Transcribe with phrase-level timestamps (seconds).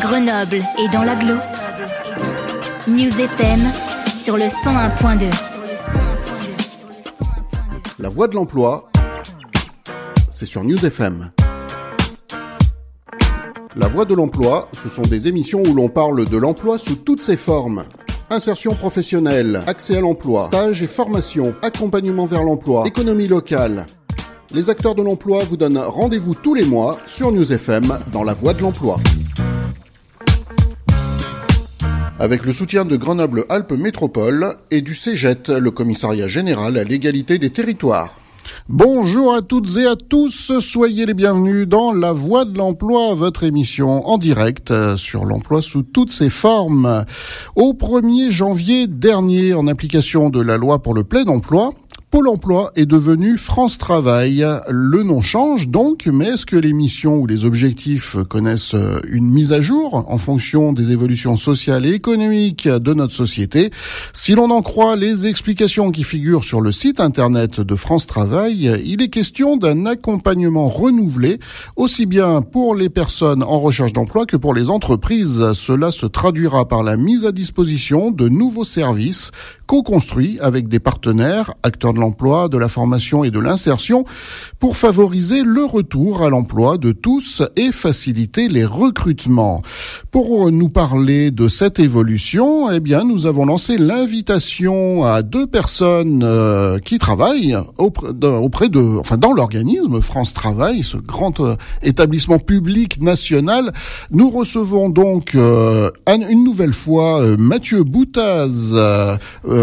[0.00, 1.34] Grenoble et dans l'agglo.
[2.88, 3.60] News FM
[4.22, 5.24] sur le 101.2.
[7.98, 8.90] La voix de l'emploi,
[10.30, 11.30] c'est sur News FM.
[13.76, 17.22] La voix de l'emploi, ce sont des émissions où l'on parle de l'emploi sous toutes
[17.22, 17.84] ses formes.
[18.28, 23.86] Insertion professionnelle, accès à l'emploi, stage et formation, accompagnement vers l'emploi, économie locale.
[24.52, 28.32] Les acteurs de l'emploi vous donnent rendez-vous tous les mois sur News FM dans la
[28.32, 28.98] voie de l'emploi.
[32.18, 37.50] Avec le soutien de Grenoble-Alpes Métropole et du CEGET, le commissariat général à l'égalité des
[37.50, 38.14] territoires.
[38.70, 43.44] Bonjour à toutes et à tous, soyez les bienvenus dans La Voix de l'Emploi, votre
[43.44, 47.04] émission en direct euh, sur l'emploi sous toutes ses formes.
[47.54, 51.70] Au 1er janvier dernier, en application de la loi pour le plein emploi,
[52.08, 54.46] Pôle emploi est devenu France Travail.
[54.68, 59.28] Le nom change donc, mais est-ce que les missions ou les objectifs connaissent euh, une
[59.28, 63.72] mise à jour en fonction des évolutions sociales et économiques de notre société?
[64.12, 68.80] Si l'on en croit les explications qui figurent sur le site internet de France Travail,
[68.84, 71.40] il est question d'un accompagnement renouvelé,
[71.74, 75.52] aussi bien pour les personnes en recherche d'emploi que pour les entreprises.
[75.54, 79.32] Cela se traduira par la mise à disposition de nouveaux services
[79.66, 84.04] co-construits avec des partenaires, acteurs de l'emploi, de la formation et de l'insertion
[84.60, 89.62] pour favoriser le retour à l'emploi de tous et faciliter les recrutements.
[90.12, 96.22] Pour nous parler de cette évolution, eh bien, nous avons lancé l'invitation à deux personnes
[96.22, 103.02] euh, qui travaillent auprès de, enfin, dans l'organisme France Travail, ce grand euh, établissement public
[103.02, 103.72] national.
[104.10, 108.74] Nous recevons donc euh, une nouvelle fois Mathieu Boutaz.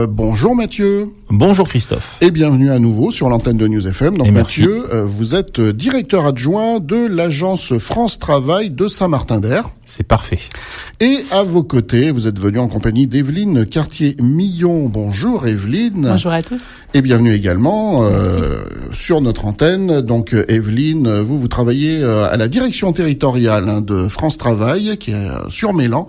[0.07, 1.05] bonjour Mathieu.
[1.35, 2.17] Bonjour Christophe.
[2.21, 4.19] Et bienvenue à nouveau sur l'antenne de News FM.
[4.19, 9.63] Donc Mathieu, euh, vous êtes directeur adjoint de l'agence France Travail de Saint-Martin-d'Air.
[9.83, 10.37] C'est parfait.
[10.99, 14.89] Et à vos côtés, vous êtes venu en compagnie d'Evelyne Cartier-Millon.
[14.89, 16.07] Bonjour Evelyne.
[16.11, 16.65] Bonjour à tous.
[16.93, 20.01] Et bienvenue également euh, sur notre antenne.
[20.01, 25.09] Donc Evelyne, vous, vous travaillez euh, à la direction territoriale hein, de France Travail, qui
[25.09, 26.07] est sur Mélan.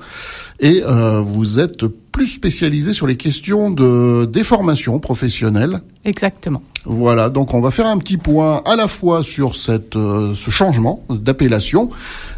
[0.60, 0.82] Et
[1.22, 5.80] vous êtes plus spécialisé sur les questions de déformation professionnelle.
[6.04, 6.62] Exactement.
[6.84, 10.52] Voilà, donc on va faire un petit point à la fois sur cette, euh, ce
[10.52, 11.90] changement d'appellation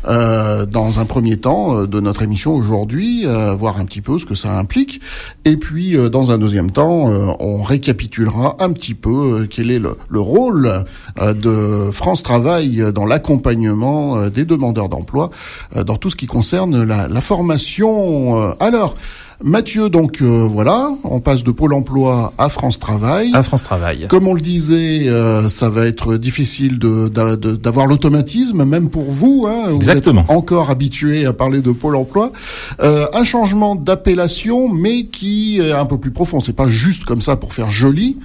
[0.09, 3.27] euh, dans un premier temps euh, de notre émission aujourd'hui,
[3.59, 5.03] voir un petit peu ce que ça implique,
[5.45, 7.11] et puis dans un deuxième temps,
[7.41, 10.85] on récapitulera un petit peu quel est le, le rôle
[11.21, 15.31] de France Travail dans l'accompagnement des demandeurs d'emploi,
[15.75, 18.55] dans tout ce qui concerne la, la formation.
[18.61, 18.95] alors,
[19.43, 23.31] Mathieu, donc euh, voilà, on passe de Pôle Emploi à France Travail.
[23.35, 24.07] À France Travail.
[24.09, 29.11] Comme on le disait, euh, ça va être difficile d'avoir de, d'avoir l'automatisme, même pour
[29.11, 29.47] vous.
[29.47, 30.23] Hein, vous Exactement.
[30.23, 32.33] Êtes encore habitué à parler de Pôle Emploi.
[32.81, 36.41] Euh, un changement d'appellation, mais qui est un peu plus profond.
[36.41, 38.17] C'est pas juste comme ça pour faire joli.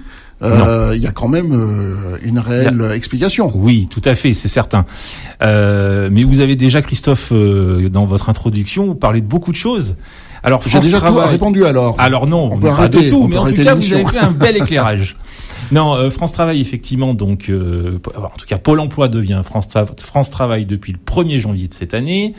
[0.43, 1.53] Il y a quand même
[2.23, 3.51] une réelle explication.
[3.53, 4.85] Oui, tout à fait, c'est certain.
[5.41, 9.95] mais vous avez déjà, Christophe, dans votre introduction, parlez de beaucoup de choses.
[10.43, 11.95] Alors, j'ai déjà tout répondu alors.
[11.99, 14.57] Alors non, on pas de tout, mais en tout cas, vous avez fait un bel
[14.61, 15.15] éclairage.
[15.71, 20.29] Non, euh, France Travail, effectivement, donc, euh, en tout cas, Pôle Emploi devient France, France
[20.29, 22.33] Travail depuis le 1er janvier de cette année.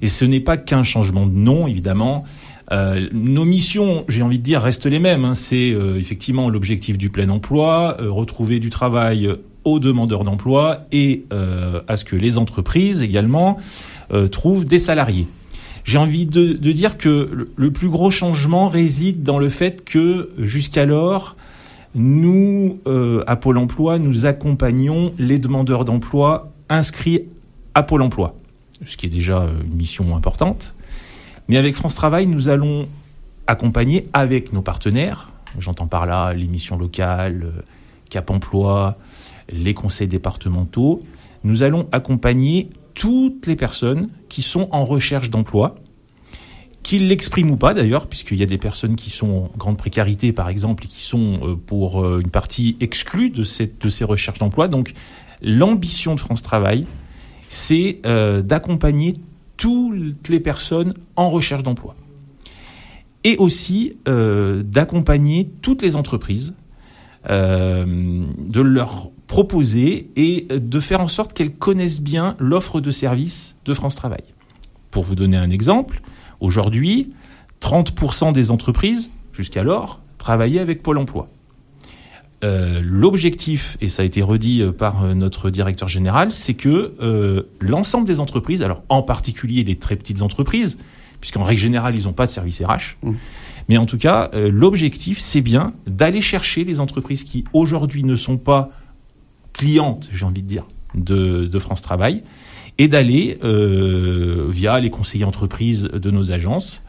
[0.00, 2.24] Et ce n'est pas qu'un changement de nom, évidemment.
[2.70, 5.24] Euh, nos missions, j'ai envie de dire, restent les mêmes.
[5.24, 5.34] Hein.
[5.34, 9.28] C'est euh, effectivement l'objectif du plein emploi, retrouver du travail
[9.64, 11.24] aux demandeurs d'emploi et
[11.88, 13.58] à ce que les entreprises également
[14.30, 15.26] trouvent des salariés.
[15.88, 21.34] J'ai envie de, dire que le plus gros changement réside dans le fait que jusqu'alors,
[21.94, 27.22] nous, euh, à Pôle Emploi, nous accompagnons les demandeurs d'emploi inscrits
[27.72, 28.34] à Pôle Emploi,
[28.84, 30.74] ce qui est déjà une mission importante.
[31.48, 32.86] Mais avec France Travail, nous allons
[33.46, 37.62] accompagner avec nos partenaires, j'entends par là les missions locales, euh,
[38.10, 38.98] Cap Emploi,
[39.50, 41.02] les conseils départementaux,
[41.44, 45.76] nous allons accompagner toutes les personnes qui sont en recherche d'emploi,
[46.82, 50.32] qu'ils l'expriment ou pas d'ailleurs, puisqu'il y a des personnes qui sont en grande précarité
[50.32, 54.66] par exemple et qui sont euh, pour euh, une partie exclues de, ces recherches d'emploi.
[54.66, 54.94] Donc
[55.40, 56.86] l'ambition de France Travail,
[57.48, 59.14] c'est euh, d'accompagner
[59.56, 61.94] toutes les personnes en recherche d'emploi.
[63.22, 66.54] Et aussi d'accompagner toutes les entreprises,
[67.28, 73.74] de leur proposer et de faire en sorte qu'elles connaissent bien l'offre de services de
[73.74, 74.22] France Travail.
[74.90, 76.00] Pour vous donner un exemple,
[76.40, 77.10] aujourd'hui,
[77.60, 81.28] 30% des entreprises, jusqu'alors, travaillaient avec Pôle Emploi.
[82.42, 88.62] L'objectif, et ça a été redit par notre directeur général, c'est que l'ensemble des entreprises,
[88.62, 90.78] alors en particulier les très petites entreprises,
[91.20, 92.96] puisqu'en règle générale, ils n'ont pas de service RH.
[93.02, 93.12] Mmh.
[93.68, 98.16] Mais en tout cas, euh, l'objectif, c'est bien d'aller chercher les entreprises qui aujourd'hui ne
[98.16, 98.70] sont pas
[99.58, 100.64] clientes, j'ai envie de dire,
[100.94, 102.22] de, France Travail,
[102.78, 106.82] et d'aller, euh, via les conseillers entreprises de nos agences,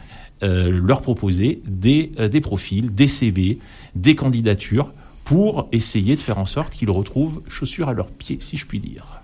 [0.44, 3.60] euh, leur proposer des, des profils, des CV,
[3.95, 4.92] des candidatures
[5.25, 8.80] pour essayer de faire en sorte qu'ils retrouvent chaussures à leurs pieds, si je puis
[8.80, 9.21] dire.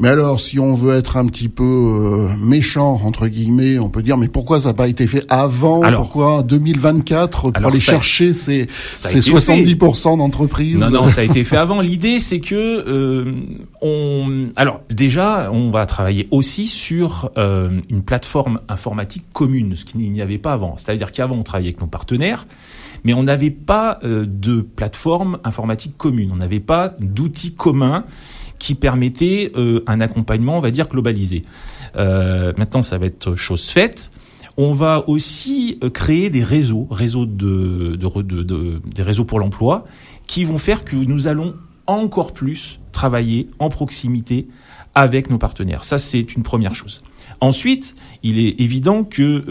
[0.00, 4.00] Mais alors, si on veut être un petit peu euh, méchant entre guillemets, on peut
[4.00, 5.80] dire mais pourquoi ça n'a pas été fait avant?
[5.92, 10.78] Pourquoi 2024 pour aller chercher ces, ces 70% d'entreprises?
[10.78, 11.80] Non, non, ça a été fait avant.
[11.80, 13.32] L'idée, c'est que euh,
[13.82, 14.50] on.
[14.54, 20.22] Alors déjà, on va travailler aussi sur euh, une plateforme informatique commune, ce qu'il n'y
[20.22, 20.76] avait pas avant.
[20.78, 22.46] C'est-à-dire qu'avant, on travaillait avec nos partenaires
[23.04, 28.04] mais on n'avait pas de plateforme informatique commune, on n'avait pas d'outils communs
[28.58, 31.44] qui permettait euh, un accompagnement, on va dire, globalisé.
[31.96, 34.10] Euh, maintenant, ça va être chose faite.
[34.56, 39.84] On va aussi euh, créer des réseaux, réseaux de, de, des réseaux pour l'emploi,
[40.26, 41.54] qui vont faire que nous allons
[41.86, 44.48] encore plus travailler en proximité
[44.94, 45.84] avec nos partenaires.
[45.84, 47.02] Ça, c'est une première chose.
[47.40, 47.94] Ensuite,
[48.24, 49.44] il est évident que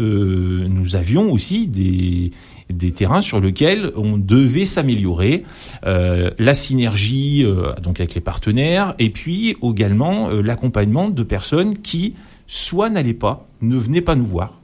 [0.67, 2.31] nous avions aussi des,
[2.69, 5.43] des terrains sur lesquels on devait s'améliorer,
[5.85, 12.13] euh, la synergie euh, avec les partenaires, et puis également euh, l'accompagnement de personnes qui
[12.47, 14.59] soit n'allaient pas, ne venaient pas nous voir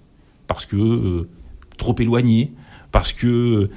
[0.47, 1.27] parce que
[1.77, 2.51] trop éloignées,
[2.91, 3.69] parce que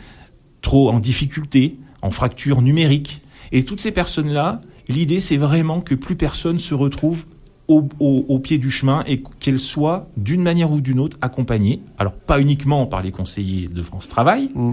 [0.62, 3.20] trop en difficulté, en fracture numérique.
[3.52, 7.24] Et toutes ces personnes-là, l'idée c'est vraiment que plus personne se retrouve
[7.68, 11.80] au, pied du chemin et qu'elle soit d'une manière ou d'une autre accompagnée.
[11.98, 14.72] Alors pas uniquement par les conseillers de France Travail, mmh.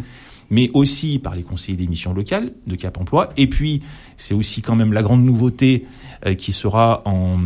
[0.50, 3.32] mais aussi par les conseillers des missions locales de Cap Emploi.
[3.38, 3.82] Et puis
[4.18, 5.86] c'est aussi quand même la grande nouveauté
[6.26, 7.40] euh, qui sera en,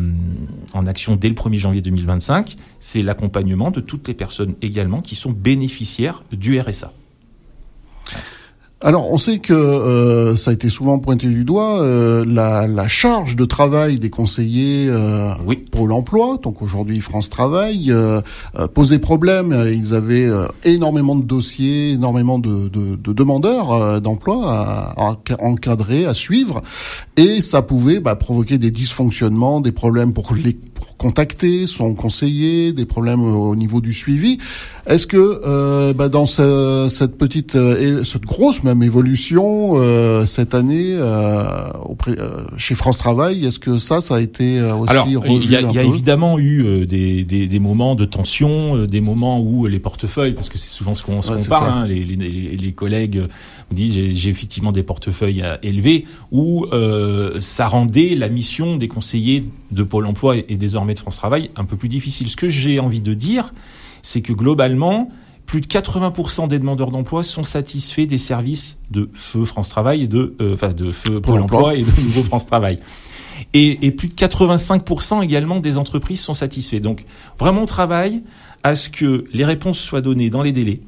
[0.73, 5.15] en action dès le 1er janvier 2025, c'est l'accompagnement de toutes les personnes également qui
[5.15, 6.91] sont bénéficiaires du RSA.
[8.79, 12.87] Alors, on sait que euh, ça a été souvent pointé du doigt euh, la, la,
[12.87, 15.65] charge de travail des conseillers euh, oui.
[15.71, 16.37] pour l'emploi.
[16.43, 18.21] Donc aujourd'hui, France Travail euh,
[18.59, 19.67] euh, posait problème.
[19.73, 20.29] Ils avaient
[20.63, 26.61] énormément de dossiers, énormément de, de, de demandeurs d'emploi à, à, encadrer, à suivre,
[27.15, 30.53] et ça pouvait bah, provoquer des dysfonctionnements, des problèmes pour les
[30.97, 34.39] contacter son conseiller, des problèmes au niveau du suivi.
[34.87, 40.93] Est-ce que euh, bah, dans cette petite, euh, cette grosse même évolution euh, cette année
[40.93, 42.15] euh, auprès,
[42.57, 45.79] chez France Travail, est-ce que ça, ça a été aussi Alors, il y a, y
[45.79, 50.49] a évidemment eu des, des, des, moments de tension, des moments où les portefeuilles, parce
[50.49, 52.15] que c'est souvent ce qu'on ouais, parle, hein, les, les,
[52.55, 53.23] les, collègues
[53.69, 56.65] vous disent j'ai effectivement des portefeuilles élevés, où
[57.39, 61.65] ça rendait la mission des conseillers de Pôle Emploi et désormais de France Travail un
[61.65, 62.27] peu plus difficile.
[62.27, 63.53] Ce que j'ai envie de dire,
[64.01, 65.09] c'est que globalement,
[65.47, 70.07] plus de 80% des demandeurs d'emploi sont satisfaits des services de Feu France Travail et
[70.07, 72.77] de, euh, enfin, de Feu Pôle emploi et de Nouveau France Travail.
[73.53, 76.79] Et, et, plus de 85% également des entreprises sont satisfaits.
[76.79, 77.05] Donc
[77.39, 78.23] vraiment on travaille
[78.63, 80.81] à ce que les réponses soient données dans les délais.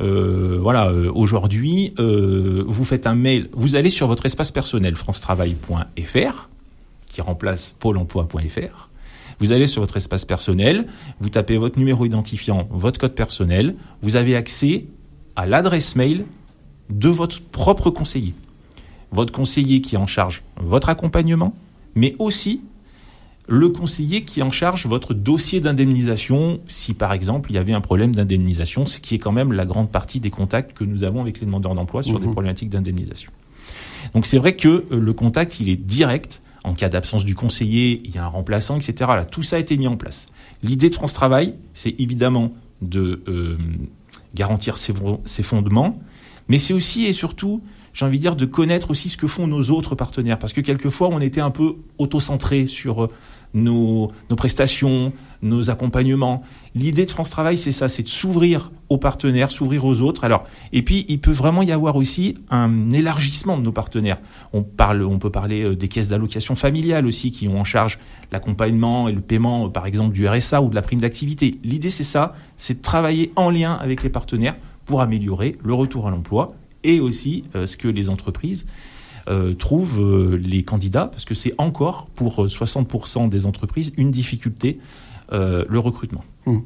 [0.00, 4.96] Euh, voilà, euh, aujourd'hui, euh, vous faites un mail, vous allez sur votre espace personnel
[4.96, 6.48] francetravail.fr,
[7.08, 8.88] qui remplace pôle emploi.fr.
[9.40, 10.86] Vous allez sur votre espace personnel,
[11.20, 14.86] vous tapez votre numéro identifiant, votre code personnel, vous avez accès
[15.36, 16.24] à l'adresse mail
[16.90, 18.34] de votre propre conseiller.
[19.10, 21.54] Votre conseiller qui est en charge votre accompagnement,
[21.94, 22.60] mais aussi
[23.46, 27.74] le conseiller qui est en charge votre dossier d'indemnisation, si par exemple il y avait
[27.74, 31.02] un problème d'indemnisation, ce qui est quand même la grande partie des contacts que nous
[31.04, 33.30] avons avec les demandeurs d'emploi sur des mmh problématiques d'indemnisation.
[34.14, 38.00] Donc c'est vrai que euh, le contact, il est direct en cas d'absence du conseiller,
[38.04, 38.94] il y a un remplaçant, etc.
[39.14, 40.26] Là, tout ça a été mis en place.
[40.62, 43.58] L'idée de France Travail, c'est évidemment de euh,
[44.34, 44.94] garantir ses,
[45.26, 46.00] ses, fondements,
[46.48, 47.62] mais c'est aussi et surtout,
[47.94, 50.38] j'ai envie de dire, de connaître aussi ce que font nos autres partenaires.
[50.38, 53.08] Parce que quelquefois, on était un peu auto-centré sur
[53.54, 56.42] nos, nos prestations, nos accompagnements.
[56.74, 60.24] L'idée de France Travail, c'est ça, c'est de s'ouvrir aux partenaires, s'ouvrir aux autres.
[60.24, 64.18] Alors, et puis, il peut vraiment y avoir aussi un élargissement de nos partenaires.
[64.52, 67.98] On parle, on peut parler euh, des caisses d'allocation familiale aussi, qui ont en charge
[68.32, 71.58] l'accompagnement et le paiement, euh, par exemple, du RSA ou de la prime d'activité.
[71.62, 76.08] L'idée, c'est ça, c'est de travailler en lien avec les partenaires pour améliorer le retour
[76.08, 76.54] à l'emploi
[76.84, 78.66] et aussi euh, ce que les entreprises
[79.26, 84.78] euh, trouvent euh, les candidats, parce que c'est encore pour 60% des entreprises une difficulté,
[85.32, 86.24] le recrutement.
[86.46, 86.58] Mmh.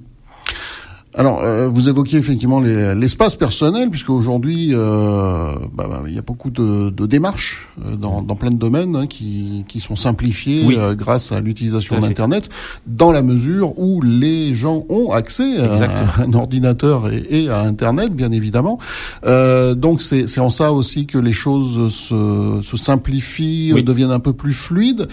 [1.18, 6.22] Alors, euh, vous évoquiez effectivement l'espace personnel, puisque aujourd'hui, euh, bah, bah, il y a
[6.22, 10.78] beaucoup de, de démarches euh, dans, dans, plein de domaines hein, qui, qui, sont simplifiées
[10.78, 12.48] euh, grâce à l'utilisation d'Internet,
[12.86, 18.14] dans la mesure où les gens ont accès à un ordinateur et, et, à Internet,
[18.14, 18.78] bien évidemment.
[19.24, 24.52] donc, c'est en ça aussi que les choses se, se simplifient, deviennent un peu plus
[24.52, 25.08] fluides.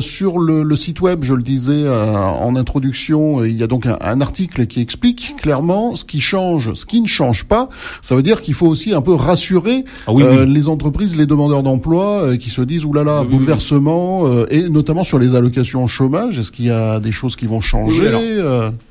[0.00, 3.96] sur le, le, site web, je le disais en introduction, il y a donc un,
[4.02, 7.68] un article qui explique clairement ce qui change, ce qui ne change pas.
[8.02, 11.62] Ça veut dire qu'il faut aussi un peu rassurer ah euh, les entreprises, les demandeurs
[11.62, 16.38] d'emploi euh, qui se disent oulala, bouleversement, euh, et notamment sur les allocations chômage.
[16.38, 18.10] Est-ce qu'il y a des choses qui vont changer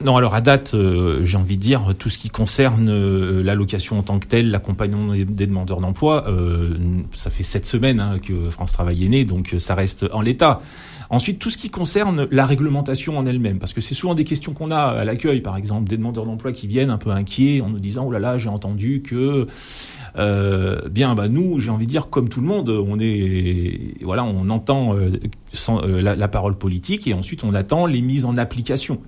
[0.03, 0.75] Non, alors à date,
[1.23, 5.47] j'ai envie de dire tout ce qui concerne l'allocation en tant que telle, l'accompagnement des
[5.47, 6.25] demandeurs d'emploi,
[7.15, 10.61] ça fait sept semaines hein, que France Travail est né, donc ça reste en l'état.
[11.09, 14.53] Ensuite, tout ce qui concerne la réglementation en elle-même, parce que c'est souvent des questions
[14.53, 17.69] qu'on a à l'accueil, par exemple, des demandeurs d'emploi qui viennent un peu inquiets en
[17.69, 19.47] nous disant oh là là, j'ai entendu que
[20.17, 24.23] euh, bien, bah nous, j'ai envie de dire, comme tout le monde, on est, voilà,
[24.23, 25.11] on entend euh,
[25.69, 28.99] euh, la, parole politique et ensuite on attend les mises en application.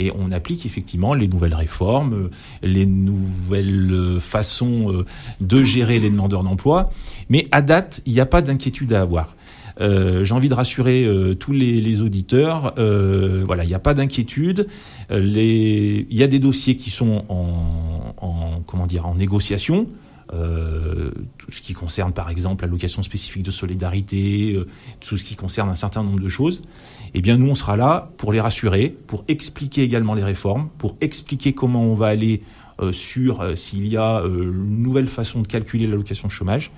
[0.00, 2.30] Et on applique effectivement les nouvelles réformes,
[2.62, 5.04] les nouvelles façons
[5.40, 6.88] de gérer les demandeurs d'emploi.
[7.30, 9.34] Mais à date, il n'y a pas d'inquiétude à avoir.
[9.80, 12.74] Euh, j'ai envie de rassurer euh, tous les, auditeurs.
[12.78, 14.68] Euh, voilà, il n'y a pas d'inquiétude.
[15.10, 19.86] Il y a des dossiers qui sont en, comment dire en négociation.
[20.30, 24.60] tout ce qui concerne par exemple l'allocation spécifique de solidarité,
[25.00, 26.60] tout ce qui concerne un certain nombre de choses,
[27.14, 30.96] eh bien nous on sera là pour les rassurer, pour expliquer également les réformes, pour
[31.00, 32.42] expliquer comment on va aller
[32.92, 36.70] sur s'il y a une nouvelle façon de calculer l'allocation chômage.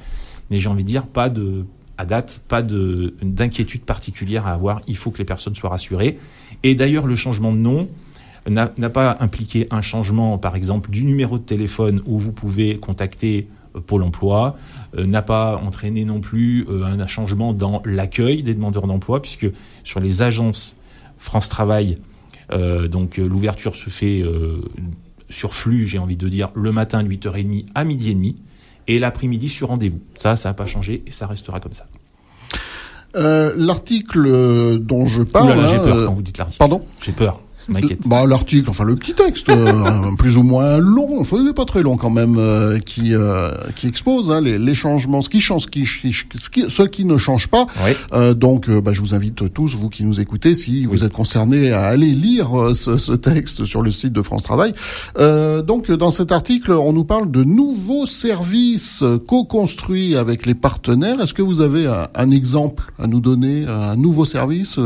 [0.50, 1.64] Mais j'ai envie de dire pas de
[2.00, 4.80] à date, pas d'inquiétude particulière à avoir.
[4.88, 6.19] Il faut que les personnes soient rassurées.
[6.62, 7.88] Et d'ailleurs, le changement de nom
[8.49, 13.49] n'a pas impliqué un changement, par exemple, du numéro de téléphone où vous pouvez contacter
[13.76, 14.57] euh, Pôle Emploi,
[14.97, 19.47] euh, n'a pas entraîné non plus euh, un changement dans l'accueil des demandeurs d'emploi, puisque
[19.85, 20.76] sur les agences
[21.19, 21.99] France Travail,
[22.90, 24.25] donc l'ouverture se fait
[25.28, 28.37] sur flux, j'ai envie de dire, le matin de 8h30 à midi et demi
[28.88, 30.00] et l'après-midi sur rendez-vous.
[30.16, 31.87] Ça, ça n'a pas changé et ça restera comme ça.
[33.16, 35.66] Euh, l'article dont je parle.
[35.68, 36.58] j'ai peur euh, quand vous dites l'article.
[36.58, 36.82] Pardon?
[37.02, 37.40] J'ai peur.
[38.07, 41.64] Bah, l'article, enfin le petit texte, euh, plus ou moins long, enfin il n'est pas
[41.64, 45.40] très long quand même, euh, qui euh, qui expose hein, les, les, changements, ce qui
[45.40, 47.67] change, ce qui, ce qui, ce qui ne change pas.
[48.35, 51.85] donc, bah, je vous invite tous, vous qui nous écoutez, si vous êtes concernés, à
[51.85, 54.73] aller lire ce, ce, texte sur le site de France Travail.
[55.19, 61.21] donc, dans cet article, on nous parle de nouveaux services co-construits avec les partenaires.
[61.21, 64.79] Est-ce que vous avez un, un, exemple à nous donner, un nouveau service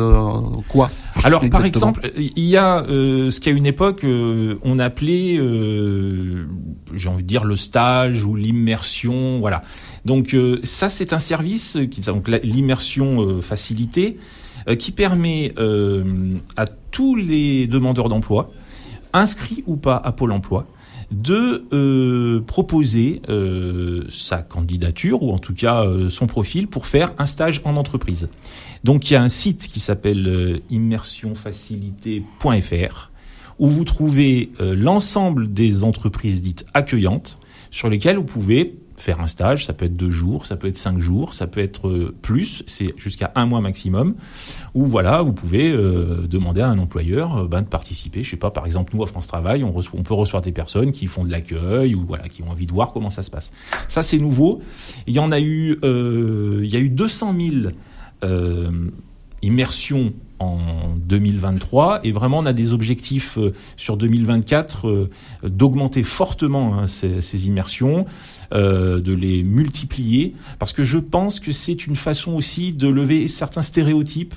[0.69, 0.91] Quoi
[1.23, 6.47] Alors, par exemple, il y a euh, ce qu'à une époque euh, on appelait, euh,
[6.95, 9.63] j'ai envie de dire, le stage ou l'immersion, voilà.
[10.05, 14.19] Donc ça, c'est un service qui donc l'immersion facilitée
[14.79, 15.55] qui permet
[16.57, 18.53] à tous les demandeurs d'emploi,
[19.15, 20.67] inscrits ou pas à Pôle Emploi,
[21.11, 21.65] de
[22.47, 23.23] proposer
[24.11, 28.29] sa candidature ou en tout cas son profil pour faire un stage en entreprise.
[28.85, 33.11] Donc il y a un site qui s'appelle euh, immersionfacilité.fr
[33.59, 37.39] où vous trouvez euh, l'ensemble des entreprises dites accueillantes
[37.71, 40.77] sur lesquelles vous pouvez faire un stage, ça peut être deux jours, ça peut être
[40.77, 44.15] cinq jours, ça peut être euh, plus, c'est jusqu'à un mois maximum,
[44.75, 48.23] où voilà, vous pouvez demander à un employeur ben, de participer.
[48.23, 51.07] Je sais pas, par exemple, nous à France Travail, on, peut recevoir des personnes qui
[51.07, 53.51] font de l'accueil ou voilà, qui ont envie de voir comment ça se passe.
[53.89, 54.61] Ça c'est nouveau.
[55.07, 57.71] Il y en a eu, il y a eu 200 000 euh,
[59.43, 65.11] immersion en 2023 et vraiment on a des objectifs euh, sur 2024 euh,
[65.43, 68.07] d'augmenter fortement hein, ces, immersions,
[68.53, 70.35] de les multiplier.
[70.59, 74.35] Parce que je pense que c'est une façon aussi de lever certains stéréotypes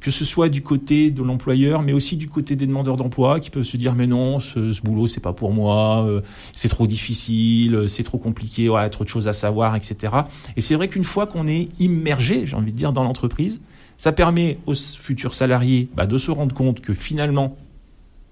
[0.00, 3.50] que ce soit du côté de l'employeur, mais aussi du côté des demandeurs d'emploi qui
[3.50, 6.08] peuvent se dire mais non, ce, ce boulot c'est pas pour moi,
[6.54, 10.12] c'est trop difficile, c'est trop compliqué, a trop de choses à savoir, etc.
[10.56, 13.60] Et c'est vrai qu'une fois qu'on est immergé, j'ai envie de dire, dans l'entreprise,
[13.98, 17.56] ça permet aux futurs salariés bah, de se rendre compte que finalement,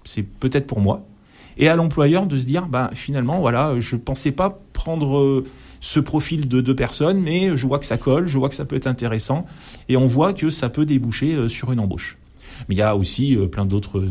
[0.03, 1.05] c'est peut-être pour moi.
[1.57, 5.45] Et à l'employeur de se dire, bah, finalement, voilà, je pensais pas prendre euh,
[5.79, 8.65] ce profil de deux personnes, mais je vois que ça colle, je vois que ça
[8.65, 9.45] peut être intéressant,
[9.87, 12.17] et on voit que ça peut déboucher euh, sur une embauche.
[12.67, 14.03] Mais il y a aussi euh, plein d'autres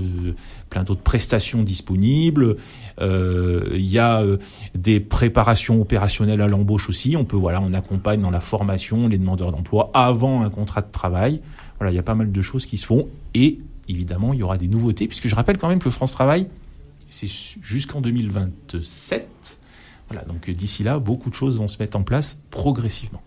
[0.71, 2.57] plein d'autres prestations disponibles.
[3.01, 4.23] il y a
[4.75, 7.17] des préparations opérationnelles à l'embauche aussi.
[7.17, 10.91] On peut voilà, on accompagne dans la formation les demandeurs d'emploi avant un contrat de
[10.91, 11.41] travail.
[11.79, 13.59] Voilà, il y a pas mal de choses qui se font et
[13.89, 16.47] évidemment il y aura des nouveautés puisque je rappelle quand même que France Travail
[17.09, 17.29] C'est
[17.63, 19.58] jusqu'en 2027.
[20.09, 23.23] Voilà, donc d'ici là, beaucoup de choses vont se mettre en place progressivement.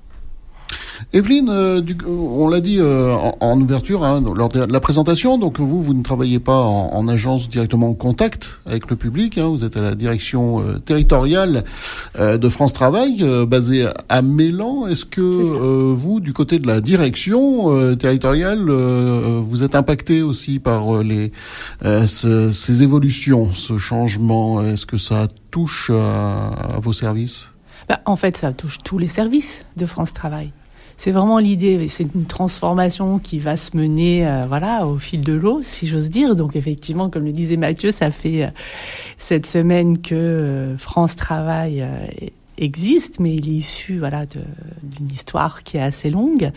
[1.13, 5.81] Evelyne, euh, on l'a dit euh, en, ouverture hein, lors de la présentation, donc vous,
[5.81, 9.75] vous ne travaillez pas en, agence directement en contact avec le public, hein, vous êtes
[9.75, 11.63] à la direction euh, territoriale
[12.17, 14.87] de France Travail, basée à Mélan.
[14.87, 21.31] Est-ce que vous, du côté de la direction territoriale, vous êtes impacté aussi par les
[22.07, 24.63] ces évolutions, ce changement?
[24.63, 27.47] Est-ce que ça touche à, vos services?
[27.89, 30.51] Bah, En fait, ça touche tous les services de France Travail
[31.01, 31.87] c'est vraiment l'idée.
[31.87, 36.11] C'est une transformation qui va se mener, euh, voilà, au fil de l'eau, si j'ose
[36.11, 36.35] dire.
[36.35, 38.49] Donc effectivement, comme le disait Mathieu, ça fait euh,
[39.17, 41.83] cette semaine que euh, France Travail
[42.59, 46.51] existe, mais il est issu, voilà, d'une histoire qui est assez longue.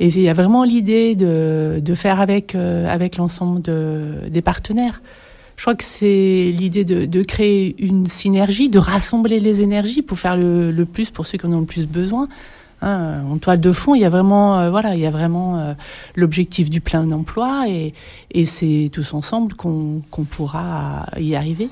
[0.00, 5.02] Et il y a vraiment l'idée de, faire avec avec l'ensemble de, des partenaires.
[5.56, 10.38] Je crois que c'est l'idée de, créer une synergie, de rassembler les énergies pour faire
[10.38, 12.26] le plus pour ceux qui en ont le plus besoin.
[12.82, 15.58] Hein, en toile de fond, il y a vraiment, euh, voilà, il y a vraiment
[15.58, 15.74] euh,
[16.14, 17.94] l'objectif du plein emploi et,
[18.44, 21.70] c'est tous ensemble qu'on pourra y arriver.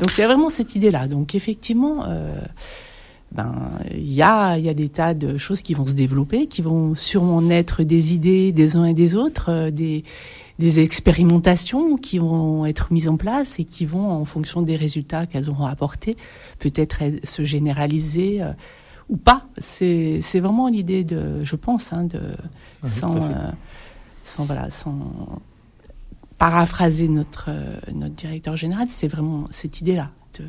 [0.00, 1.08] Donc c'est vraiment cette idée-là.
[1.08, 2.40] Donc effectivement, euh,
[3.32, 3.52] ben
[3.92, 6.94] il y a, y a des tas de choses qui vont se développer, qui vont
[6.94, 13.08] sûrement naître des idées des uns et des autres, des expérimentations qui vont être mises
[13.08, 16.16] en place et qui vont, en fonction des résultats qu'elles auront apportés,
[16.58, 18.42] peut-être se généraliser
[19.08, 19.46] ou pas.
[19.58, 22.20] C'est vraiment l'idée de, je pense, hein, de
[22.82, 23.50] ah sans, euh,
[24.24, 24.98] sans voilà, sans
[26.38, 30.44] paraphraser notre euh, notre directeur général, c'est vraiment cette idée-là de,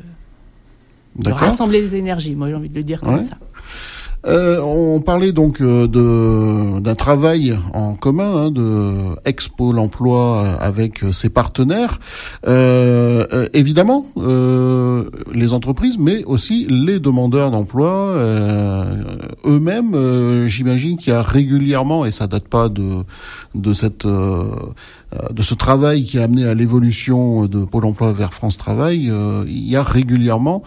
[1.22, 2.34] de, rassembler les énergies.
[2.34, 3.38] Moi, j'ai envie de le dire comme ça.
[4.26, 11.02] Euh, on parlait donc euh, de d'un travail en commun hein, de Expo l'emploi avec
[11.12, 12.00] ses partenaires.
[12.46, 14.06] Euh, évidemment,
[15.32, 18.14] les entreprises, mais aussi les demandeurs d'emploi
[19.44, 20.46] eux-mêmes.
[20.46, 23.04] J'imagine qu'il y a régulièrement, et ça date pas de
[23.54, 24.06] de cette
[25.30, 29.10] de ce travail qui a amené à l'évolution de Pôle Emploi vers France Travail,
[29.46, 30.62] il y a régulièrement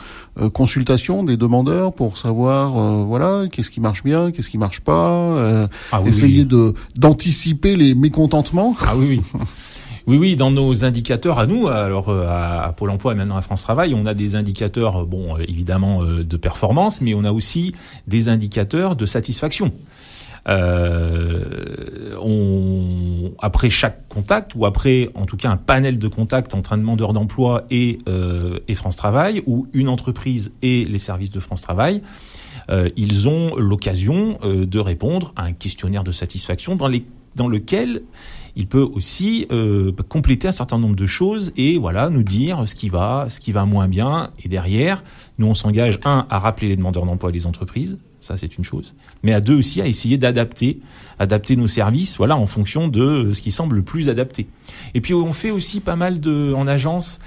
[0.53, 5.67] consultation des demandeurs pour savoir voilà qu'est-ce qui marche bien, qu'est-ce qui marche pas, euh,
[5.91, 8.75] ah essayer de d'anticiper les mécontentements.
[8.81, 9.39] Ah oui oui.
[10.07, 13.43] Oui, oui, dans nos indicateurs à nous, alors euh, à, Pôle Emploi et maintenant à
[13.43, 17.75] France Travail, on a des indicateurs, bon, euh, évidemment de performance, mais on a aussi
[18.07, 19.71] des indicateurs de satisfaction.
[20.47, 26.73] Euh, on, après chaque contact ou après en tout cas un panel de contacts entre
[26.73, 31.39] un demandeur d'emploi et, euh, et France Travail ou une entreprise et les services de
[31.39, 32.01] France Travail,
[32.69, 37.03] euh, ils ont l'occasion euh, de répondre à un questionnaire de satisfaction dans, les,
[37.35, 38.01] dans lequel
[38.55, 42.75] il peut aussi euh, compléter un certain nombre de choses et voilà nous dire ce
[42.75, 44.29] qui va, ce qui va moins bien.
[44.43, 45.03] Et derrière,
[45.37, 47.97] nous on s'engage un à rappeler les demandeurs d'emploi et les entreprises,
[48.31, 50.79] ça c'est une chose, mais à deux aussi à essayer d'adapter,
[51.19, 54.47] adapter nos services, voilà en fonction de ce qui semble le plus adapté.
[54.93, 57.19] Et puis on fait aussi pas mal de en agence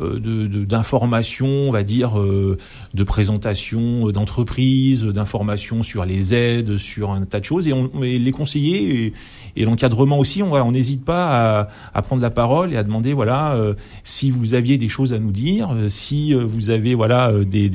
[0.00, 2.56] euh, d'informations, de, on va dire, euh,
[2.94, 7.68] de présentation d'entreprises, d'informations sur les aides, sur un tas de choses.
[7.68, 9.12] Et, les conseillers
[9.56, 13.74] et, l'encadrement aussi, on n'hésite pas à, prendre la parole et à demander, voilà, euh,
[14.04, 17.70] si vous aviez des choses à nous dire, si vous avez, voilà, des,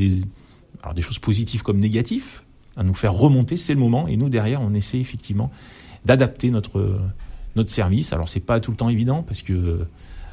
[0.82, 2.42] alors des choses positives comme négatives
[2.78, 4.08] à nous faire remonter, c'est le moment.
[4.08, 5.52] Et nous, derrière, on essaie effectivement
[6.06, 7.00] d'adapter notre,
[7.68, 8.14] service.
[8.14, 9.86] Alors, c'est pas tout le temps évident parce que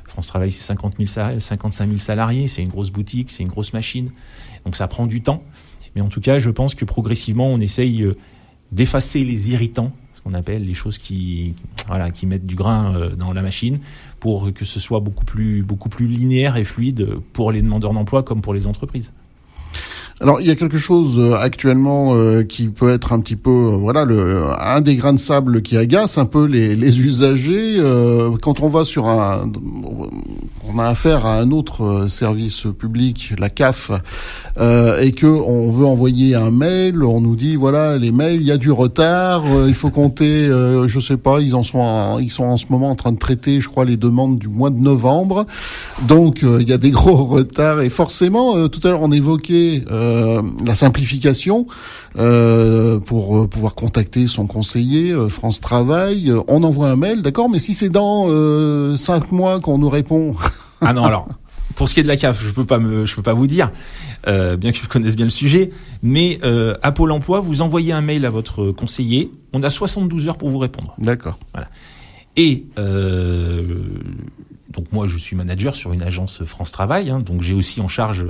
[0.04, 3.72] France Travail, c'est 50 000 55 000 salariés, c'est une grosse boutique, c'est une grosse
[3.72, 4.10] machine.
[4.64, 5.42] Donc ça prend du temps.
[5.94, 8.16] Mais en tout cas, je pense que progressivement, on essaye euh,
[8.72, 11.54] d'effacer les irritants, ce qu'on appelle les choses qui,
[12.24, 13.78] mettent du grain euh, dans la machine,
[14.20, 15.64] pour que ce soit beaucoup plus
[16.00, 19.12] linéaire et fluide pour les demandeurs d'emploi comme pour les entreprises.
[20.20, 23.50] Alors il y a quelque chose euh, actuellement euh, qui peut être un petit peu,
[23.50, 27.80] euh, voilà, le, un des grains de sable qui agace un peu les, les usagers
[28.42, 29.50] quand on va sur un,
[30.68, 33.90] on a affaire à un autre service public, la CAF,
[34.58, 38.52] et que on veut envoyer un mail, on nous dit voilà les mails, il y
[38.52, 42.56] a du retard, il faut compter, je sais pas, ils en sont, ils sont en
[42.56, 45.46] ce moment en train de traiter, je crois, les demandes du mois de novembre,
[46.06, 47.80] donc il y a des gros retards.
[47.80, 50.11] Et forcément, tout à l'heure on évoquait euh,
[50.64, 51.66] la simplification
[52.16, 56.32] euh, pour euh, pouvoir contacter son conseiller, France Travail.
[56.48, 58.28] on envoie un mail, d'accord, mais si c'est dans
[58.96, 60.36] cinq mois qu'on nous répond.
[60.80, 61.28] ah non, alors.
[61.74, 63.46] Pour ce qui est de la CAF, je peux pas me, je peux pas vous
[63.46, 63.70] dire,
[64.26, 65.70] bien que je connaisse bien le sujet,
[66.02, 66.38] mais
[66.82, 70.50] à Pôle Emploi, vous envoyez un mail à votre conseiller, on a 72 heures pour
[70.50, 70.94] vous répondre.
[70.98, 71.38] D'accord.
[71.54, 71.68] Voilà.
[72.36, 72.66] Et
[74.72, 77.88] donc moi, je suis manager sur une agence France Travail, hein, donc j'ai aussi en
[77.88, 78.24] charge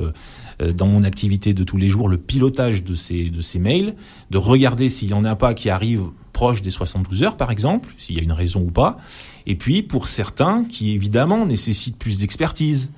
[0.61, 3.95] dans mon activité de tous les jours le pilotage de ces de ces mails,
[4.31, 7.91] de regarder s'il y en a pas qui arrivent proche des 72 heures, par exemple,
[7.99, 8.99] s'il y a une raison ou pas.
[9.47, 12.91] Et puis pour certains qui évidemment nécessitent plus d'expertise,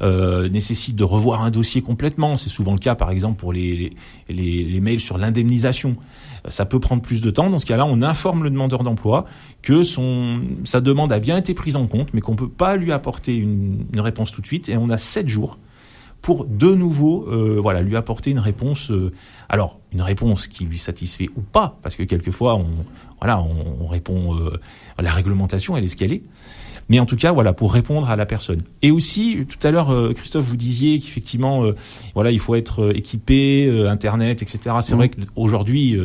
[0.00, 2.36] euh, nécessitent de revoir un dossier complètement.
[2.36, 3.94] C'est souvent le cas, par exemple, pour les,
[4.28, 5.96] les, les, mails sur l'indemnisation.
[6.48, 7.50] Ça peut prendre plus de temps.
[7.50, 9.26] Dans ce cas-là, on informe le demandeur d'emploi
[9.62, 12.90] que son, sa demande a bien été prise en compte, mais qu'on peut pas lui
[12.90, 14.68] apporter une, une réponse tout de suite.
[14.68, 15.56] Et on a sept jours
[16.22, 19.12] pour de nouveau euh, voilà lui apporter une réponse euh,
[19.48, 22.68] alors une réponse qui lui satisfait ou pas parce que quelquefois on
[23.20, 24.58] voilà on, répond euh,
[24.98, 26.22] la réglementation elle est ce qu'elle est.
[26.88, 28.60] Mais en tout cas voilà pour répondre à la personne.
[28.82, 31.64] Et aussi tout à l'heure Christophe vous disiez qu'effectivement
[32.14, 34.96] voilà il faut être équipé internet etc c'est mmh.
[34.96, 35.96] vrai qu'aujourd'hui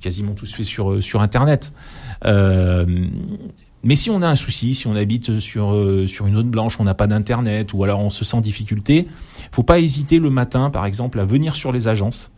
[0.00, 1.72] quasiment tout se fait sur sur internet
[3.84, 6.80] mais si on a un souci, si on habite sur euh, sur une zone blanche,
[6.80, 9.06] on n'a pas d'internet ou alors on se sent en difficulté,
[9.52, 12.30] faut pas hésiter le matin, par exemple, à venir sur les agences,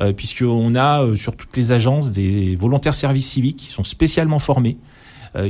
[0.00, 4.38] euh, puisqu'on a euh, sur toutes les agences des volontaires services civiques qui sont spécialement
[4.38, 4.76] formés,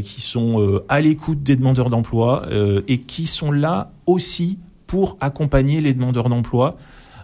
[0.03, 2.49] qui sont à l'écoute des demandeurs d'emploi
[2.89, 6.79] et qui sont là aussi pour accompagner les demandeurs d'emploi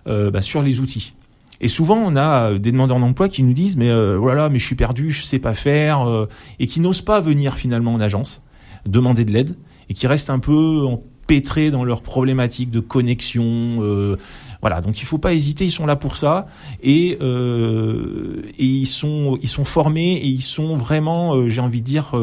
[0.04, 1.14] bah, sur les outils.
[1.60, 4.58] Et souvent, on a euh, des demandeurs d'emploi qui nous disent mais euh, voilà, mais
[4.58, 8.00] je suis perdu, je sais pas faire, euh, et qui n'osent pas venir finalement en
[8.00, 8.40] agence
[8.86, 9.56] demander de l'aide
[9.90, 13.78] et qui restent un peu empêtrés dans leurs problématiques de connexion.
[13.80, 14.16] Euh,
[14.62, 16.46] voilà, donc il faut pas hésiter, ils sont là pour ça
[16.82, 21.86] et, euh, et ils sont ils sont formés et ils sont vraiment, j'ai envie de
[21.86, 22.14] dire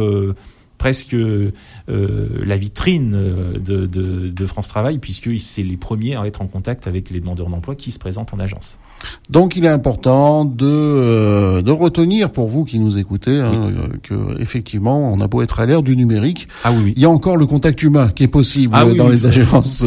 [0.77, 1.51] presque euh,
[1.87, 6.47] la vitrine euh, de, de, de, France Travail, puisque c'est les premiers à être en
[6.47, 8.77] contact avec les demandeurs d'emploi qui se présentent en agence.
[9.29, 13.71] Donc il est important de, euh, de retenir pour vous qui nous écoutez hein,
[14.03, 17.09] que effectivement on a beau être à l'ère du numérique, ah, oui, il y a
[17.09, 19.85] encore le contact humain qui est possible ah dans les agences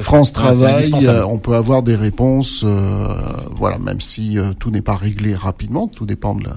[0.00, 0.90] France Travail.
[1.26, 2.64] on peut avoir des réponses,
[3.56, 6.56] voilà, même si tout n'est pas réglé rapidement, tout dépend de la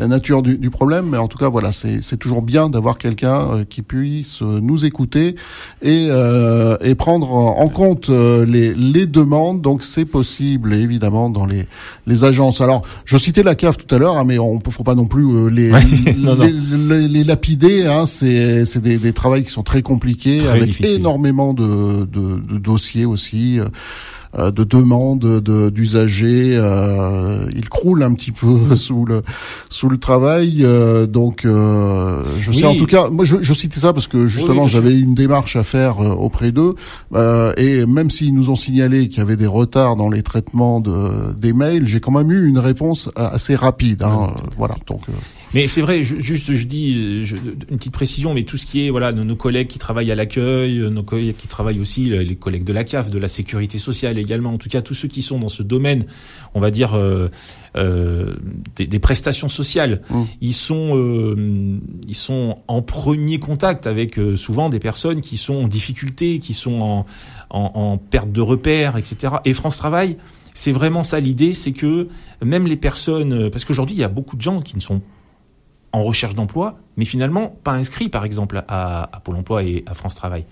[0.00, 3.36] la nature du, du, problème, mais en tout cas, voilà, c'est toujours bien d'avoir quelqu'un
[3.36, 5.34] euh, qui puisse euh, nous écouter
[5.82, 9.60] et, euh, et prendre en compte les, les demandes.
[9.60, 11.66] Donc, c'est possible, évidemment, dans les,
[12.06, 12.62] les agences.
[12.62, 15.04] Alors, je citais la CAF tout à l'heure, hein, mais on ne faut pas non
[15.04, 17.84] plus les, les, les, lapider.
[17.86, 23.04] Hein, c'est des, des travaux qui sont très compliqués, avec énormément de, de, de, dossiers
[23.04, 23.60] aussi.
[24.38, 25.40] Euh, de demandes
[25.70, 26.56] d'usagers.
[26.56, 29.22] Euh, il croule un petit peu sous le
[29.70, 30.60] sous le travail.
[30.60, 34.28] Euh, donc, euh, je sais en tout cas, moi je, je citais ça parce que
[34.28, 36.76] justement j'avais une démarche à faire auprès d'eux
[37.56, 41.34] et même s'ils nous ont signalé qu'il y avait des retards dans les traitements de,
[41.36, 44.04] des mails, j'ai quand même eu une réponse assez rapide.
[44.04, 44.76] Hein, voilà.
[44.86, 45.02] Donc.
[45.52, 47.24] Mais c'est vrai, juste je dis
[47.70, 50.78] une petite précision, mais tout ce qui est voilà nos, collègues qui travaillent à l'accueil,
[50.78, 54.50] nos collègues qui travaillent aussi, les collègues de la CAF, de la sécurité sociale également,
[54.54, 56.04] en tout cas tous ceux qui sont dans ce domaine,
[56.54, 57.28] on va dire euh,
[57.76, 58.34] euh,
[58.76, 60.22] des, des, prestations sociales, mmh.
[60.40, 65.54] ils sont euh, ils sont en premier contact avec euh, souvent des personnes qui sont
[65.54, 67.06] en difficulté, qui sont en,
[67.50, 69.34] en, en perte de repères, etc.
[69.44, 70.16] Et France Travail
[70.52, 72.08] c'est vraiment ça l'idée, c'est que
[72.44, 75.00] même les personnes, parce qu'aujourd'hui il y a beaucoup de gens qui ne sont
[75.92, 80.14] en recherche d'emploi, mais finalement pas inscrits par exemple à, Pôle Emploi et à France
[80.14, 80.44] Travail.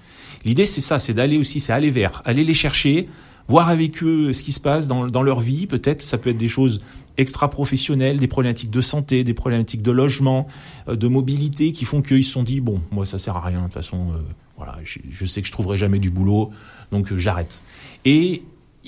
[0.45, 3.09] L'idée c'est ça, c'est d'aller aussi, c'est aller vers, aller les chercher,
[3.49, 5.67] voir avec eux ce qui se passe dans, leur vie.
[5.67, 6.81] Peut-être ça peut être des choses
[7.17, 10.47] extra-professionnelles, des problématiques de santé, des problématiques de logement,
[10.89, 13.61] euh, de mobilité, qui font qu'ils se sont dit bon, moi ça sert à rien
[13.61, 14.13] de toute façon.
[14.13, 14.19] Euh,
[14.57, 16.51] voilà, je, je, sais que je trouverai jamais du boulot,
[16.91, 17.61] donc euh, j'arrête.
[18.05, 18.43] Et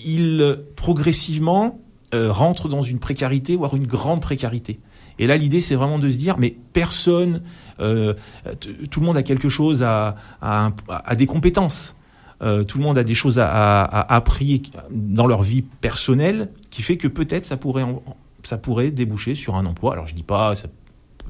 [0.05, 1.79] ils progressivement
[2.13, 4.81] rentrent dans une précarité, voire une grande précarité.
[5.21, 7.43] Et là, l'idée, c'est vraiment de se dire, mais personne,
[7.79, 8.15] euh,
[8.91, 11.95] tout le monde a quelque chose à, à, des compétences.
[12.43, 14.25] Euh, tout le monde a des choses à, à,
[14.91, 17.85] dans leur vie personnelle qui fait que peut-être ça pourrait,
[18.45, 19.93] ça pourrait déboucher sur un emploi.
[19.93, 20.55] Alors je dis pas,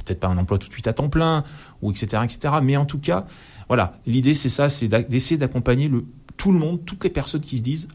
[0.05, 1.43] peut-être pas un emploi tout de suite à temps plein
[1.83, 2.55] ou etc etc.
[2.63, 3.27] Mais en tout cas,
[3.67, 6.05] voilà, l'idée c'est ça, c'est d'essayer d'accompagner le
[6.37, 7.89] tout le monde, toutes les personnes qui se disent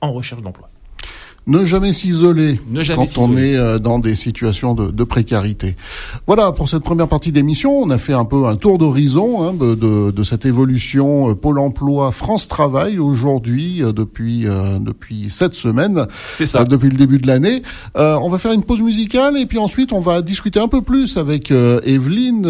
[0.00, 0.70] en recherche d'emploi.
[1.48, 2.60] Ne jamais s'isoler
[2.94, 5.76] quand on est euh, dans des situations de, de, précarité.
[6.26, 9.54] Voilà, pour cette première partie d'émission, on a fait un peu un tour d'horizon hein,
[9.54, 14.44] de, de, de, cette évolution euh, Pôle Emploi France Travail aujourd'hui euh, depuis
[14.80, 16.06] depuis sept semaines.
[16.34, 16.64] C'est ça.
[16.64, 17.62] depuis le début de l'année.
[17.94, 21.16] on va faire une pause musicale et puis ensuite on va discuter un peu plus
[21.16, 22.46] avec Evelyne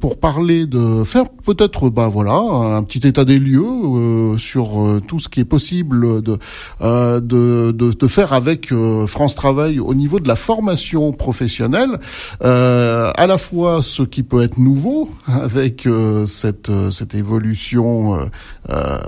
[0.00, 5.28] pour parler de faire peut-être bah voilà un petit état des lieux sur tout ce
[5.28, 6.38] qui est possible de
[6.80, 8.72] de, de, de faire avec
[9.06, 11.98] France Travail au niveau de la formation professionnelle,
[12.40, 15.88] à la fois ce qui peut être nouveau avec
[16.26, 18.28] cette cette évolution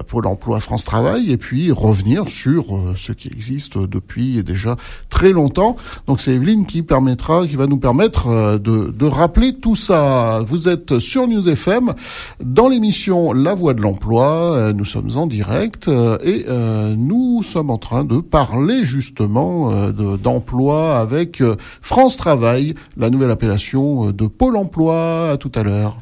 [0.06, 2.64] pour l'emploi France Travail, et puis revenir sur
[2.96, 4.76] ce qui existe depuis déjà
[5.08, 5.76] très longtemps.
[6.06, 10.42] Donc c'est Evelyne qui permettra, qui va nous permettre de, de rappeler tout ça.
[10.46, 11.94] Vous êtes sur News FM
[12.40, 14.72] dans l'émission La Voix de l'Emploi.
[14.74, 16.46] Nous sommes en direct et
[16.96, 21.43] nous sommes en train de parler justement d'emploi avec
[21.81, 25.31] France Travail, la nouvelle appellation de Pôle Emploi.
[25.33, 25.97] À tout à l'heure.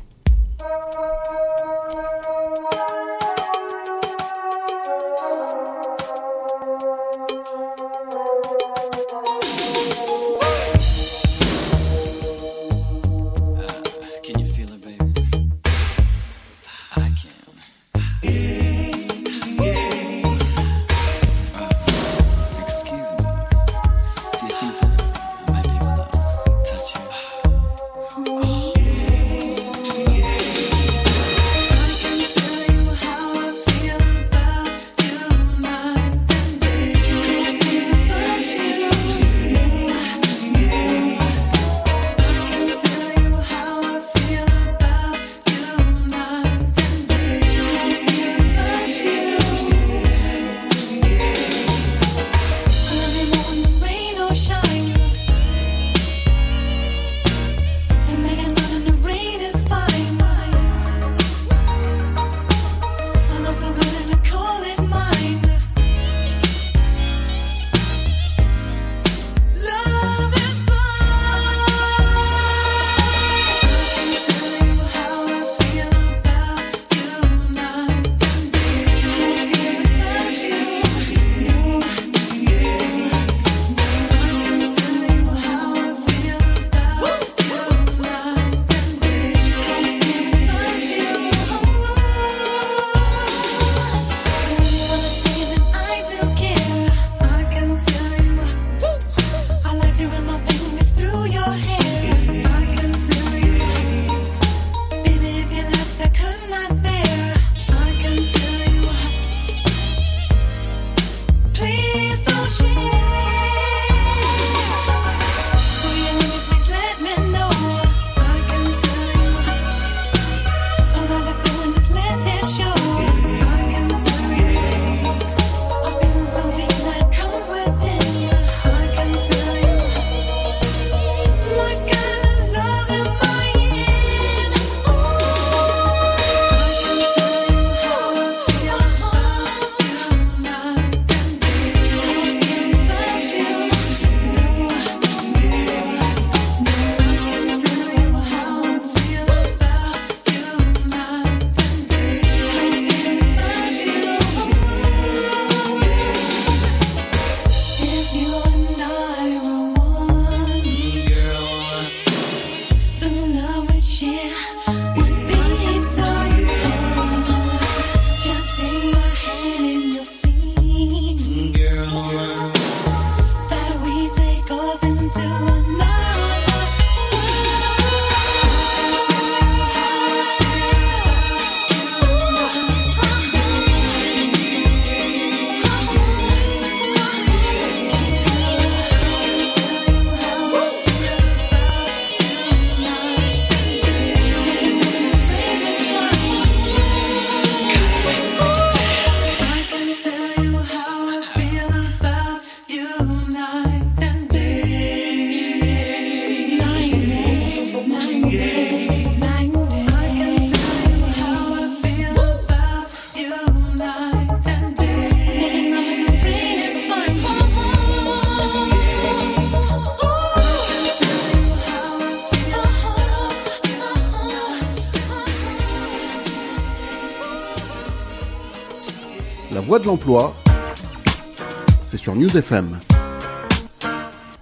[231.82, 232.91] C'est sur News FM.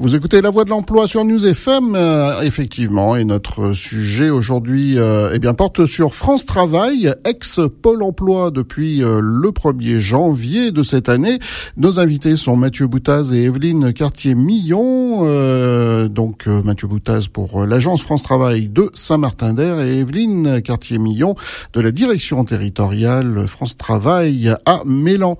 [0.01, 4.95] Vous écoutez La Voix de l'Emploi sur News FM, euh, effectivement, et notre sujet aujourd'hui
[4.97, 10.83] euh, eh bien, porte sur France Travail, ex-Pôle Emploi depuis euh, le 1er janvier de
[10.83, 11.39] cette année.
[11.77, 15.27] Nos invités sont Mathieu Boutaz et Evelyne Cartier-Millon.
[15.27, 21.35] Euh, donc Mathieu Boutaz pour l'agence France Travail de Saint-Martin-d'Air et Evelyne Cartier-Millon
[21.75, 25.37] de la direction territoriale France Travail à Mélan.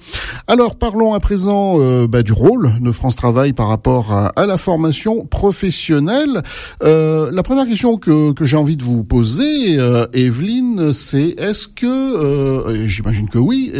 [0.47, 4.59] Alors parlons à présent bah, du rôle de France Travail par rapport à, à la
[4.59, 6.43] formation professionnelle.
[6.83, 11.87] Euh, la première question que, j'ai envie de vous poser, euh, Evelyne, c'est est-ce que,
[11.87, 13.73] euh, j'imagine que oui,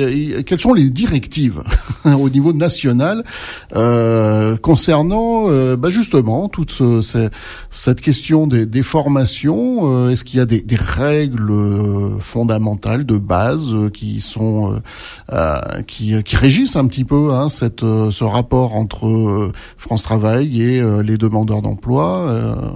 [0.47, 1.63] quelles sont les directives
[2.05, 3.25] au niveau national
[4.63, 5.31] concernant
[5.77, 7.29] bah justement toute ce,
[7.71, 11.53] cette question des, formations Est-ce qu'il y a des, règles
[12.21, 14.81] fondamentales de base qui sont
[15.87, 21.63] qui régissent un petit peu hein, cette, ce rapport entre France Travail euh, les demandeurs
[21.63, 22.71] d'emploi euh.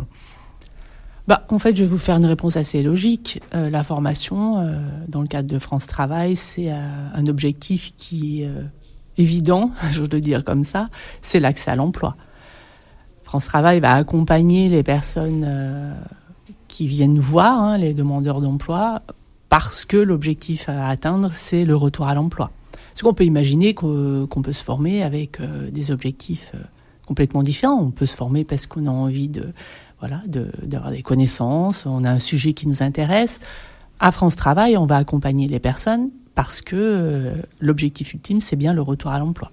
[1.29, 3.41] bah, en fait, je vais vous faire une réponse assez logique.
[3.55, 4.67] Euh, la formation,
[5.09, 8.51] dans le cadre de France Travail, c'est un objectif qui est
[9.19, 10.89] évident, je veux le dire comme ça,
[11.23, 12.17] c'est l'accès à l'emploi.
[13.25, 15.95] France Travail va accompagner les personnes
[16.69, 19.03] qui viennent voir, hein, les demandeurs d'emploi,
[19.49, 22.51] parce que l'objectif à atteindre, c'est le retour à l'emploi.
[22.93, 25.39] Parce qu'on peut imaginer qu'on peut se former avec
[25.73, 26.53] des objectifs
[27.07, 27.81] complètement différent.
[27.81, 29.53] On peut se former parce qu'on a envie de
[30.01, 30.23] voilà
[30.63, 33.41] d'avoir des connaissances, on a un sujet qui nous intéresse.
[34.01, 38.73] À France Travail, on va accompagner les personnes parce que euh, l'objectif ultime, c'est bien
[38.73, 39.51] le retour à l'emploi.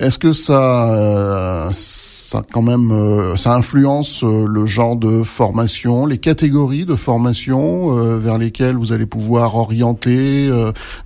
[0.00, 6.06] Est-ce que ça, euh, ça quand même, euh, ça influence euh, le genre de formation,
[6.06, 10.50] les catégories de formation vers lesquelles vous allez pouvoir orienter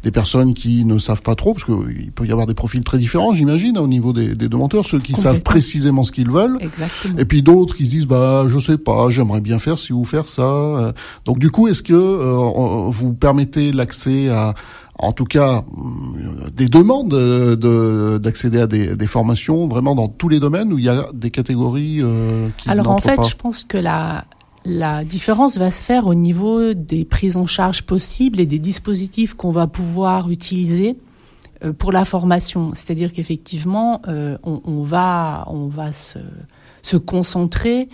[0.02, 2.98] des personnes qui ne savent pas trop, parce qu'il peut y avoir des profils très
[2.98, 7.18] différents, j'imagine, au niveau des, des, demandeurs, ceux qui savent précisément ce qu'ils veulent, Exactement.
[7.18, 10.04] et puis d'autres qui se disent, bah, je sais pas, j'aimerais bien faire ci ou
[10.04, 10.92] faire ça.
[11.24, 14.54] Donc du coup, est-ce que vous permettez l'accès à
[14.98, 17.14] en tout cas euh, des demandes
[18.20, 22.00] d'accéder à des, formations vraiment dans tous les domaines où il y a des catégories
[22.00, 23.22] euh, qui Alors en fait, pas.
[23.22, 24.24] je pense que la
[24.64, 29.34] la différence va se faire au niveau des prises en charge possibles et des dispositifs
[29.34, 30.96] qu'on va pouvoir utiliser
[31.64, 32.70] euh, pour la formation.
[32.72, 36.18] C'est-à-dire qu'effectivement, on, on, va on va se
[36.82, 37.88] se concentrer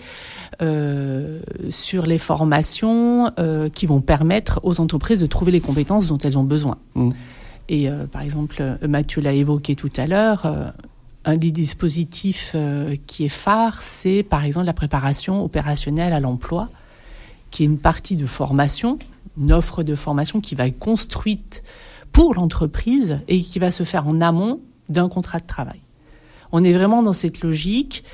[0.61, 6.19] euh, sur les formations euh, qui vont permettre aux entreprises de trouver les compétences dont
[6.19, 6.79] elles ont besoin.
[6.95, 7.11] Mmh.
[7.69, 10.73] Et euh, par exemple, Mathieu l'a évoqué tout à l'heure,
[11.25, 12.57] un des dispositifs
[13.07, 16.71] qui est phare, c'est par exemple la préparation opérationnelle à l'emploi,
[17.51, 18.99] qui est une partie de formation,
[19.39, 21.63] une offre de formation qui va être construite
[22.11, 25.81] pour l'entreprise et qui va se faire en amont d'un contrat de travail.
[26.53, 28.05] On est vraiment dans cette logique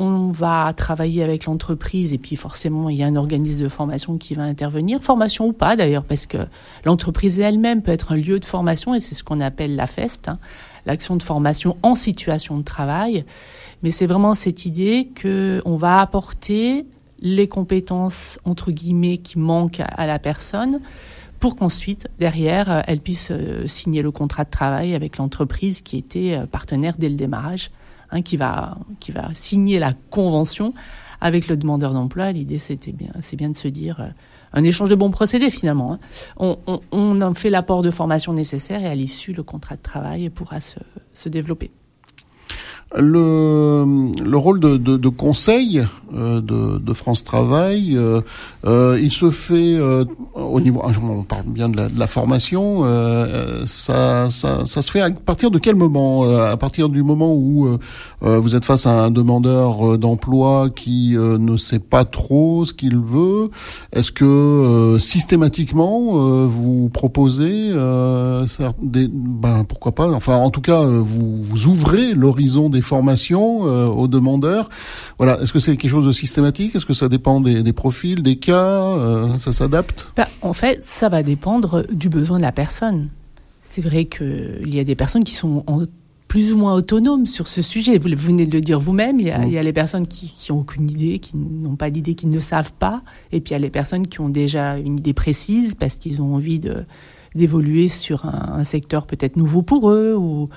[0.00, 4.16] on va travailler avec l'entreprise et puis forcément il y a un organisme de formation
[4.16, 6.38] qui va intervenir, formation ou pas d'ailleurs, parce que
[6.86, 10.28] l'entreprise elle-même peut être un lieu de formation et c'est ce qu'on appelle la FEST,
[10.28, 10.38] hein,
[10.86, 13.26] l'action de formation en situation de travail.
[13.82, 16.86] Mais c'est vraiment cette idée que on va apporter
[17.20, 20.80] les compétences entre guillemets qui manquent à la personne
[21.40, 26.34] pour qu'ensuite, derrière, elle puisse euh, signer le contrat de travail avec l'entreprise qui était
[26.34, 27.70] euh, partenaire dès le démarrage
[28.12, 30.74] Hein, qui va qui va signer la convention
[31.20, 32.32] avec le demandeur d'emploi.
[32.32, 34.08] L'idée, c'était bien, c'est bien de se dire euh,
[34.52, 35.92] un échange de bons procédés finalement.
[35.92, 35.98] Hein.
[36.36, 36.58] On,
[36.90, 40.58] on, en fait l'apport de formation nécessaire et à l'issue, le contrat de travail pourra
[40.60, 41.70] se développer
[42.96, 48.20] le, le rôle de, de, de conseil euh, de, de, France Travail, euh,
[48.66, 52.08] euh, il se fait euh, au niveau, ah, on parle bien de la, de la
[52.08, 57.04] formation, euh, ça, ça, ça, se fait à partir de quel moment À partir du
[57.04, 57.78] moment où
[58.22, 63.50] vous êtes face à un demandeur d'emploi qui ne sait pas trop ce qu'il veut,
[63.92, 67.72] est-ce que systématiquement vous proposez,
[68.82, 73.86] des, ben, pourquoi pas, enfin en tout cas vous, vous ouvrez l'horizon des formations euh,
[73.86, 74.68] aux demandeurs.
[75.18, 76.74] Voilà, est-ce que c'est quelque chose de systématique?
[76.74, 80.08] Est-ce que ça dépend des, profils, des cas euh, Ça s'adapte?
[80.16, 83.08] Bah, En fait, ça va dépendre du besoin de la personne.
[83.62, 85.64] C'est vrai qu'il y a des personnes qui sont
[86.30, 87.98] plus ou moins autonomes sur ce sujet.
[87.98, 89.64] Vous venez de le dire vous-même, il, y a, mm.
[89.64, 93.02] les personnes qui, qui ont aucune idée, qui n'ont pas d'idée, qui ne savent pas,
[93.32, 96.22] et puis il y a les personnes qui ont déjà une idée précise parce qu'ils
[96.22, 96.84] ont envie de
[97.34, 100.48] d'évoluer sur un, un secteur peut-être nouveau pour eux ou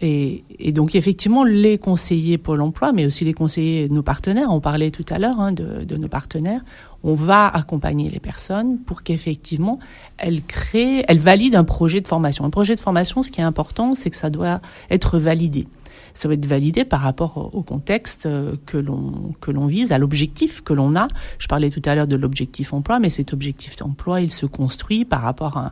[0.00, 4.60] et, et, donc effectivement, les conseillers Pôle Emploi, mais aussi les conseillers nos partenaires, on
[4.60, 6.62] parlait tout à l'heure hein, de, de, nos partenaires,
[7.04, 9.78] on va accompagner les personnes pour qu'effectivement
[10.16, 12.44] elles créent, elles valident un projet de formation.
[12.44, 15.68] Un projet de formation, ce qui est important, c'est que ça doit être validé.
[16.14, 19.98] ça va être validé par rapport au contexte euh, que l'on que l'on vise, à
[19.98, 21.08] l'objectif que l'on a.
[21.38, 25.04] Je parlais tout à l'heure de l'objectif emploi, mais cet objectif d'emploi, il se construit
[25.04, 25.70] par rapport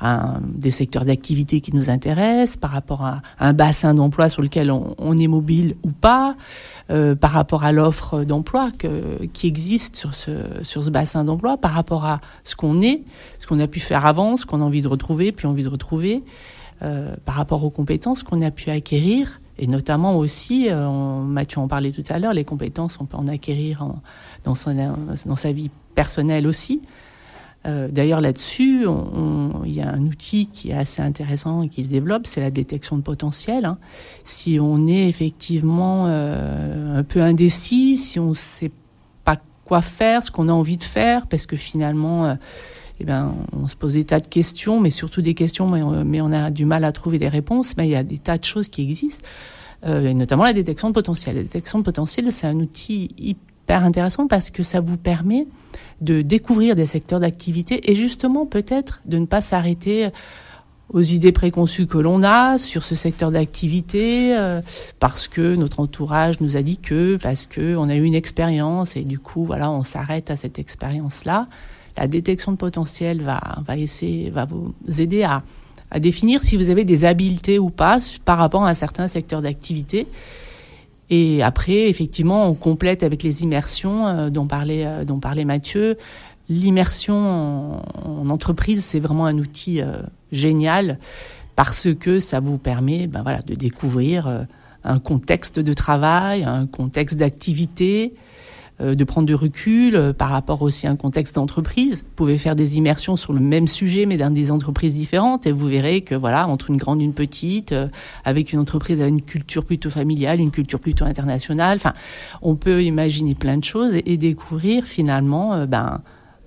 [0.00, 4.70] à, des secteurs d'activité qui nous intéressent, par rapport à, un bassin d'emploi sur lequel
[4.70, 6.36] on, est mobile ou pas,
[6.90, 8.70] euh, par rapport à l'offre d'emploi
[9.32, 10.32] qui existe sur ce
[10.62, 13.02] sur ce bassin d'emploi, par rapport à ce qu'on est,
[13.40, 15.68] ce qu'on a pu faire avant, ce qu'on a envie de retrouver, puis envie de
[15.68, 16.22] retrouver.
[16.82, 21.68] Euh, par rapport aux compétences qu'on a pu acquérir et notamment aussi, euh, Mathieu en
[21.68, 23.86] parlait tout à l'heure, les compétences on peut en acquérir
[24.44, 26.82] dans, sa vie personnelle aussi.
[27.66, 28.86] Euh, D'ailleurs là-dessus,
[29.64, 32.50] il y a un outil qui est assez intéressant et qui se développe, c'est la
[32.50, 33.64] détection de potentiel.
[33.64, 33.78] Hein.
[34.24, 38.70] Si on est effectivement euh, un peu indécis, si on ne sait
[39.24, 42.34] pas quoi faire, ce qu'on a envie de faire, parce que finalement euh,
[43.00, 46.32] eh ben, on se pose des tas de questions, mais surtout des questions, mais on,
[46.32, 47.76] a du mal à trouver des réponses.
[47.76, 49.24] Mais il y a des tas de choses qui existent,
[49.84, 51.36] et notamment la détection de potentiel.
[51.36, 55.46] La détection de potentiel, c'est un outil hyper intéressant parce que ça vous permet
[56.00, 60.10] de découvrir des secteurs d'activité et justement peut-être de ne pas s'arrêter
[60.92, 64.60] aux idées préconçues que l'on a sur ce secteur d'activité euh,
[65.00, 68.96] parce que notre entourage nous a dit que parce que on a eu une expérience
[68.96, 71.48] et du coup voilà on s'arrête à cette expérience là
[71.96, 75.42] la détection de potentiel va, va essayer, va vous aider à,
[75.90, 79.42] à définir si vous avez des habiletés ou pas par rapport à un certain secteur
[79.42, 80.06] d'activité.
[81.10, 85.98] Et après, effectivement, on complète avec les immersions euh, dont parlait, euh, dont parlait Mathieu.
[86.48, 89.96] L'immersion en, entreprise, c'est vraiment un outil euh,
[90.32, 90.98] génial
[91.56, 94.46] parce que ça vous permet, ben de découvrir
[94.82, 98.12] un contexte de travail, un contexte d'activité,
[98.80, 102.02] de prendre du recul euh, par rapport aussi à un contexte d'entreprise.
[102.02, 105.52] Vous pouvez faire des immersions sur le même sujet, mais dans des entreprises différentes, et
[105.52, 107.86] vous verrez que voilà, entre une grande et une petite, euh,
[108.24, 111.92] avec une entreprise avec une culture plutôt familiale, une culture plutôt internationale, enfin,
[112.42, 116.00] on peut imaginer plein de choses et, découvrir finalement ben,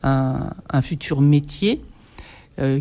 [0.03, 1.81] un, un futur métier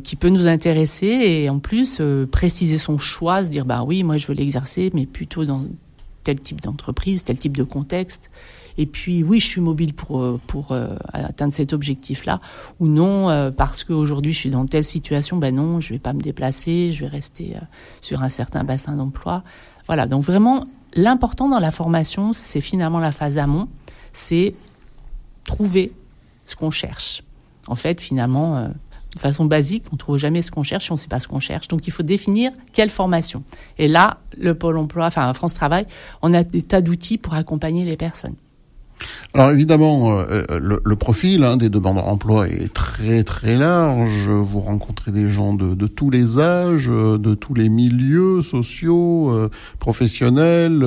[0.05, 4.17] qui peut nous intéresser et en plus préciser son choix, se dire bah oui, moi
[4.17, 5.65] je veux l'exercer, mais plutôt dans
[6.25, 8.31] tel type d'entreprise, tel type de contexte.
[8.79, 12.41] Et puis oui, je suis mobile pour euh, pour euh, atteindre cet objectif-là,
[12.81, 16.13] ou non euh, parce qu'aujourd'hui je suis dans telle situation, ben non, je vais pas
[16.13, 17.55] me déplacer, je vais rester
[18.01, 19.43] sur un certain bassin d'emploi.
[19.87, 20.65] Voilà, donc vraiment
[20.95, 23.69] l'important dans la formation, c'est finalement la phase amont,
[24.13, 24.55] c'est
[25.45, 25.93] trouver
[26.45, 27.23] ce qu'on cherche.
[27.69, 28.69] En fait, finalement,
[29.15, 31.41] de façon basique, on trouve jamais ce qu'on cherche, on ne sait pas ce qu'on
[31.41, 31.69] cherche.
[31.69, 33.43] Donc il faut définir quelle formation.
[33.79, 35.87] Et là, le Pôle Emploi, enfin France Travail,
[36.23, 38.35] on a des tas d'outils pour accompagner les personnes.
[39.35, 44.29] Alors évidemment, euh, euh, le, profil hein, des demandeurs d'emploi est très très large.
[44.29, 50.85] Vous rencontrez des gens de, tous les âges, euh, de tous les milieux sociaux, professionnels,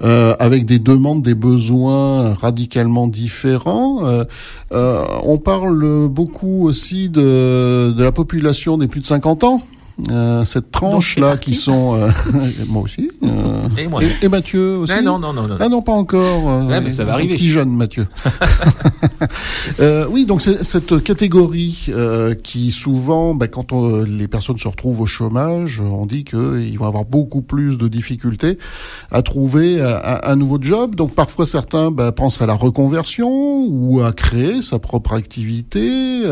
[0.00, 4.24] avec des demandes, des besoins radicalement différents.
[4.70, 9.62] on parle beaucoup aussi de, de la population des plus de 50 ans.
[10.10, 12.08] Euh, cette tranche là qui sont euh,
[12.68, 14.00] moi aussi euh, et, moi.
[14.22, 17.12] Et, Mathieu aussi non, non non non ah non pas encore ouais, mais ça va
[17.12, 17.34] arriver.
[17.34, 18.06] petit jeune Mathieu.
[20.10, 21.90] Oui donc c'est cette catégorie
[22.42, 23.72] qui souvent bah, quand
[24.04, 28.58] les personnes se retrouvent au chômage on dit qu'ils vont avoir beaucoup plus de difficultés
[29.10, 30.94] à trouver un, nouveau job.
[30.94, 36.22] Donc parfois certains bah, pensent à la reconversion ou à créer sa propre activité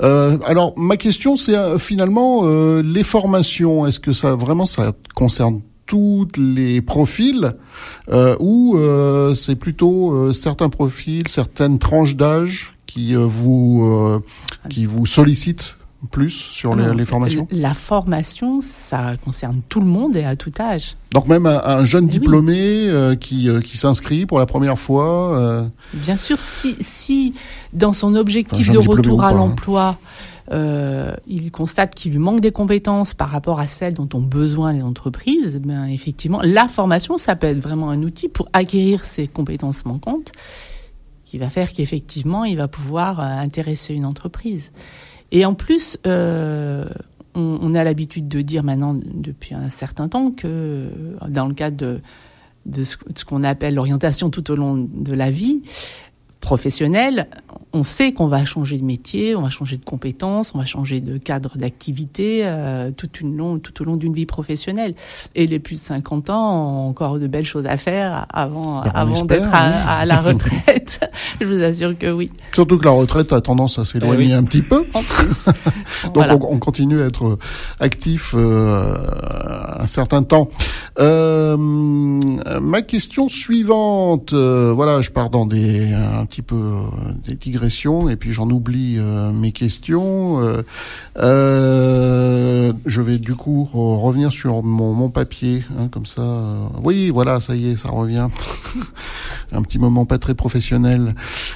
[0.00, 2.44] alors ma question c'est finalement
[2.82, 7.54] les formations, est-ce que ça vraiment ça concerne tous les profils
[8.10, 14.22] euh, ou euh, c'est plutôt euh, certains profils, certaines tranches d'âge qui vous
[14.68, 15.76] qui vous sollicitent
[16.10, 17.46] plus sur les, formations?
[17.50, 20.96] La formation, ça concerne tout le monde et à tout âge.
[21.12, 22.90] Donc même un, jeune eh diplômé
[23.20, 27.34] qui, qui s'inscrit pour la première fois Bien sûr, si, si
[27.74, 29.54] dans son objectif de retour à hein.
[30.50, 34.72] Euh, il constate qu'il lui manque des compétences par rapport à celles dont ont besoin
[34.72, 39.28] les entreprises, ben effectivement, la formation, ça peut être vraiment un outil pour acquérir ces
[39.28, 40.32] compétences manquantes,
[41.26, 44.72] qui va faire qu'effectivement, il va pouvoir euh, intéresser une entreprise.
[45.30, 46.86] Et en plus, euh,
[47.34, 50.88] on, a l'habitude de dire maintenant depuis un certain temps que
[51.28, 51.76] dans le cadre
[52.64, 55.60] de, ce qu'on appelle l'orientation tout au long de la vie,
[56.40, 57.28] professionnel,
[57.72, 61.00] on sait qu'on va changer de métier, on va changer de compétences, on va changer
[61.00, 64.94] de cadre d'activité euh, tout, tout au long d'une vie professionnelle.
[65.34, 69.24] Et les plus de 50 ans ont encore de belles choses à faire avant, avant
[69.24, 71.00] d'être à, la retraite.
[71.40, 72.30] Je vous assure que oui.
[72.54, 74.86] Surtout que la retraite a tendance à s'éloigner eh un petit peu.
[74.94, 75.48] En plus.
[76.14, 77.38] Donc on, continue à être
[77.80, 78.96] actif euh,
[79.78, 80.48] un certain temps.
[80.98, 85.92] Euh, ma question suivante, euh, voilà, je pars dans des
[86.28, 86.82] petit peu
[87.26, 88.98] des digressions et puis j'en oublie
[89.32, 90.40] mes questions.
[91.16, 96.22] je vais du coup revenir sur mon, mon papier, hein, comme ça.
[96.84, 98.28] oui, voilà, ça y est, ça revient.
[99.52, 101.14] un petit moment pas très professionnel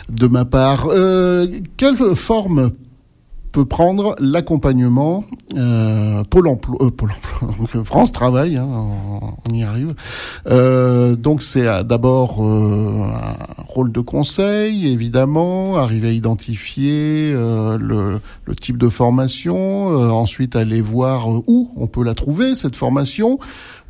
[0.09, 0.89] de ma part.
[1.77, 2.73] quelle forme
[3.53, 5.25] peut prendre l'accompagnement
[5.57, 8.67] euh, Pôle emploi, euh, Pôle emploi France Travail, hein,
[9.47, 9.95] on, y arrive.
[10.47, 17.77] Euh, donc c'est euh, d'abord euh, un rôle de conseil, évidemment, arriver à identifier euh,
[17.79, 23.39] le, le, type de formation, ensuite aller voir où on peut la trouver cette formation,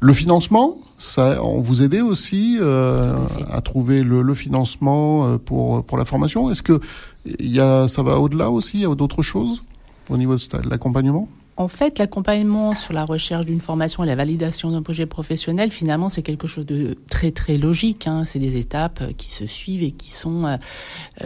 [0.03, 0.77] le financement.
[0.99, 6.51] Ça, on vous aider aussi à trouver le, le financement pour pour la formation.
[6.51, 6.81] Est-ce que
[7.25, 9.63] il y a, ça va au-delà aussi, il y a d'autres choses
[10.11, 11.29] au niveau de l'accompagnement?
[11.59, 16.09] En fait, l'accompagnement sur la recherche d'une formation et la validation d'un projet professionnel, finalement,
[16.09, 18.07] c'est quelque chose de très très logique.
[18.07, 18.25] Hein.
[18.25, 20.47] C'est des étapes euh, qui se suivent et qui sont.
[20.47, 20.57] Euh,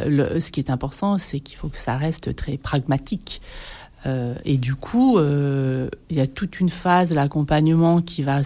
[0.04, 3.40] le, ce qui est important, c'est qu'il faut que ça reste très pragmatique.
[4.05, 8.42] Euh, et du coup, euh, il y a toute une phase l'accompagnement qui va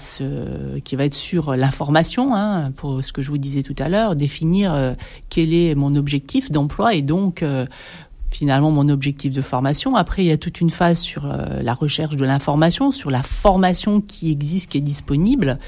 [0.84, 4.16] qui va être sur l'information, hein, pour ce que je vous disais tout à l'heure,
[4.16, 4.94] définir euh,
[5.28, 7.44] quel est mon objectif d'emploi et donc
[8.30, 9.96] finalement mon objectif de formation.
[9.96, 14.01] Après, il y a toute une phase sur la recherche de l'information, sur la formation
[14.01, 15.59] qui existe, qui est disponible,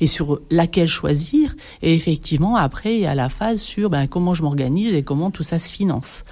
[0.00, 1.54] et sur laquelle choisir.
[1.82, 5.32] Et effectivement, après, il y a la phase sur ben, comment je m'organise et comment
[5.32, 6.22] tout ça se finance.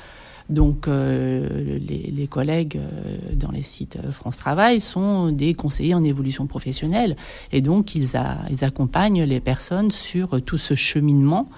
[0.50, 6.02] Donc euh, les, collègues euh, dans les sites euh, France Travail sont des conseillers en
[6.02, 7.16] évolution professionnelle
[7.52, 8.16] et donc ils,
[8.62, 11.48] accompagnent les personnes sur tout ce cheminement.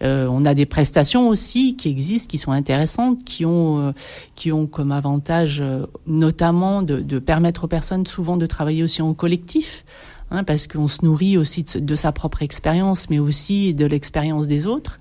[0.00, 3.92] on a des prestations aussi qui existent, qui sont intéressantes, qui ont,
[4.36, 5.62] qui ont comme avantage
[6.06, 9.84] notamment de, permettre aux personnes souvent de travailler aussi en collectif.
[10.30, 14.66] Hein, parce qu'on se nourrit aussi de sa propre expérience, mais aussi de l'expérience des
[14.66, 14.98] autres.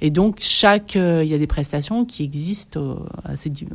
[0.00, 3.06] Et donc, chaque, euh, il y a des prestations qui existent au,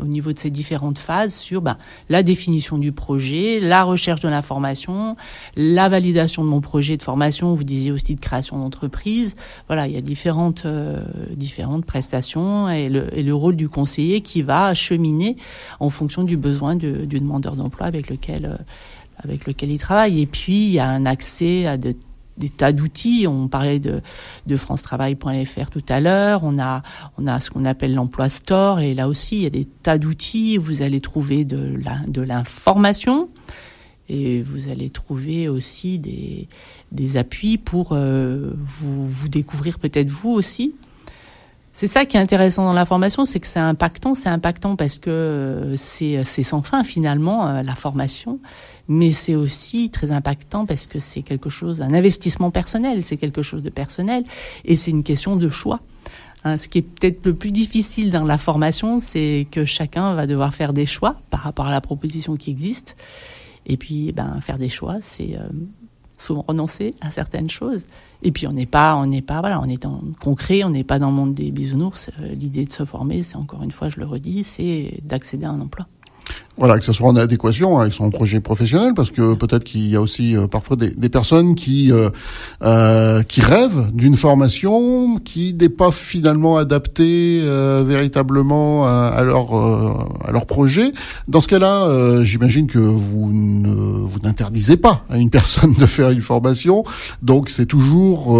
[0.01, 4.29] au, niveau de ces différentes phases sur ben, la définition du projet, la recherche de
[4.29, 5.17] l'information,
[5.55, 7.53] la validation de mon projet de formation.
[7.53, 9.35] Vous disiez aussi de création d'entreprise.
[9.67, 11.03] Voilà, il y a différentes, euh,
[11.35, 15.35] différentes prestations et le, rôle du conseiller qui va cheminer
[15.79, 18.63] en fonction du besoin du demandeur d'emploi avec lequel, euh,
[19.23, 20.21] avec lequel il travaille.
[20.21, 21.95] Et puis, il y a un accès à de
[22.37, 23.25] des tas d'outils.
[23.27, 24.01] On parlait de,
[24.47, 26.41] de francetravail.fr tout à l'heure.
[26.43, 26.83] On a,
[27.17, 28.79] on a ce qu'on appelle l'emploi store.
[28.79, 30.57] Et là aussi, il y a des tas d'outils.
[30.57, 33.29] Vous allez trouver de, de l'information.
[34.09, 36.47] Et vous allez trouver aussi des,
[36.91, 40.73] des appuis pour euh, vous, vous découvrir peut-être vous aussi.
[41.71, 44.13] C'est ça qui est intéressant dans la formation, c'est que c'est impactant.
[44.13, 48.39] C'est impactant parce que c'est, c'est sans fin finalement, euh, la formation
[48.87, 53.41] mais c'est aussi très impactant parce que c'est quelque chose, un investissement personnel, c'est quelque
[53.41, 54.23] chose de personnel,
[54.65, 55.79] et c'est une question de choix.
[56.45, 60.27] Hein, ce qui est peut-être le plus difficile dans la formation, c'est que chacun va
[60.27, 62.97] devoir faire des choix par rapport à la proposition qui existe.
[63.65, 65.47] Et puis, ben, faire des choix, c'est euh,
[66.17, 67.85] souvent renoncer à certaines choses.
[68.23, 70.83] Et puis, on n'est pas, on n'est pas, voilà, on est en concret, on n'est
[70.83, 72.09] pas dans le monde des bisounours.
[72.19, 75.51] Euh, l'idée de se former, c'est encore une fois, je le redis, c'est d'accéder à
[75.51, 75.87] un emploi.
[76.57, 79.95] Voilà, que ce soit en adéquation avec son projet professionnel, parce que peut-être qu'il y
[79.95, 82.11] a aussi euh, parfois des, des, personnes qui euh,
[82.63, 90.31] euh, qui rêvent d'une formation qui n'est pas finalement adaptée euh, véritablement à, leur à
[90.31, 90.93] leur projet.
[91.27, 96.11] Dans ce cas-là, j'imagine que vous ne vous n'interdisez pas à une personne de faire
[96.11, 96.83] une formation,
[97.23, 98.37] donc c'est toujours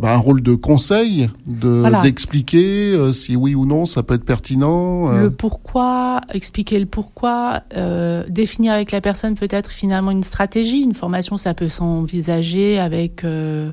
[0.00, 5.10] bah, un rôle de conseil, de d'expliquer si oui ou non ça peut être pertinent.
[5.10, 7.13] Le pourquoi, expliquer le pourquoi
[7.76, 10.82] euh, définir avec la personne peut-être finalement une stratégie.
[10.82, 13.70] Une formation, ça peut s'envisager avec euh,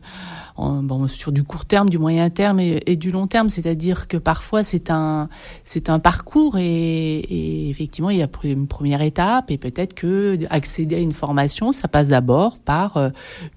[0.57, 3.49] bon, sur du court terme, du moyen terme et, du long terme.
[3.49, 5.29] C'est-à-dire que parfois c'est un
[5.63, 10.39] c'est un parcours et, et, effectivement il y a une première étape et peut-être que
[10.49, 13.09] accéder à une formation, ça passe d'abord par euh,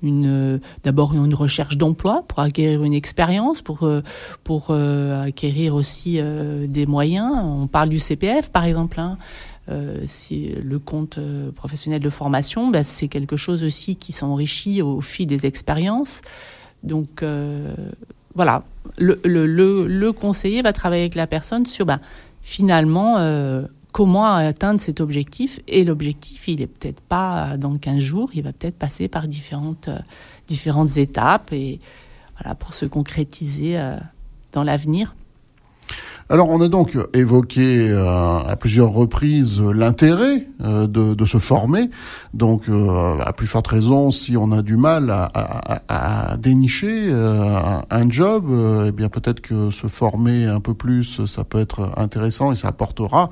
[0.02, 3.88] une d'abord une recherche d'emploi pour acquérir une expérience, pour
[4.42, 6.20] pour acquérir aussi
[6.68, 7.32] des moyens.
[7.42, 8.98] On parle du CPF par exemple.
[8.98, 9.18] Hein.
[9.70, 14.82] Euh, si le compte euh, professionnel de formation, bah, c'est quelque chose aussi qui s'enrichit
[14.82, 16.20] au fil des expériences.
[16.82, 17.74] Donc euh,
[18.34, 18.62] voilà,
[18.98, 22.00] le, conseiller va travailler avec la personne sur bah,
[22.42, 23.16] finalement
[23.92, 25.60] comment atteindre cet objectif.
[25.66, 29.88] Et l'objectif, il est peut-être pas dans 15 jours, il va peut-être passer par différentes,
[30.46, 31.80] différentes étapes et
[32.38, 33.80] voilà, pour se concrétiser
[34.52, 35.14] dans l'avenir.
[36.30, 41.90] Alors on a donc évoqué euh, à plusieurs reprises l'intérêt euh, de, de, se former.
[42.32, 47.12] Donc euh, à plus forte raison, si on a du mal à, à, à dénicher
[47.12, 48.46] un job,
[48.86, 52.68] eh bien peut-être que se former un peu plus, ça peut être intéressant et ça
[52.68, 53.30] apportera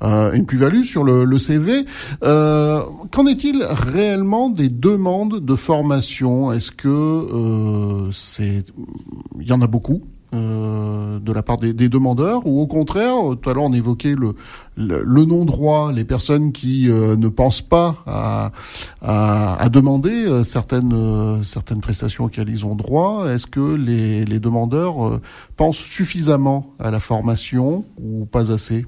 [0.00, 1.86] une plus-value sur le, le CV.
[2.20, 6.52] Qu'en est-il réellement des demandes de formation?
[6.52, 8.64] Est-ce que c'est
[9.40, 10.02] il y en a beaucoup?
[10.34, 14.34] Euh, de la part des, demandeurs ou au contraire, tout à l'heure on évoquait le,
[14.76, 18.52] le, non-droit, les personnes qui euh, ne pensent pas à,
[19.00, 23.26] à, demander euh, certaines, certaines prestations auxquelles ils ont droit.
[23.30, 25.18] Est-ce que les, les demandeurs
[25.56, 28.84] pensent suffisamment à la formation ou pas assez?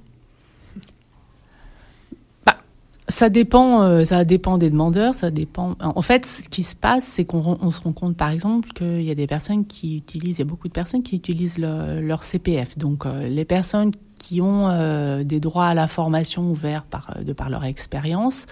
[3.11, 5.77] Ça dépend, euh, ça dépend des demandeurs, ça dépend.
[5.81, 9.11] En fait, ce qui se passe, c'est qu'on se rend compte, par exemple, qu'il y
[9.11, 12.79] a des personnes qui utilisent, il y a beaucoup de personnes qui utilisent leur CPF.
[12.79, 17.33] Donc, euh, les personnes qui ont euh, des droits à la formation ouverts par, de
[17.33, 18.47] par leur expérience,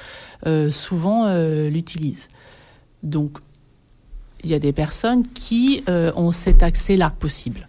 [0.71, 1.29] souvent
[1.69, 2.29] l'utilisent.
[3.03, 3.39] Donc,
[4.45, 7.69] il y a des personnes qui ont cet accès-là possible.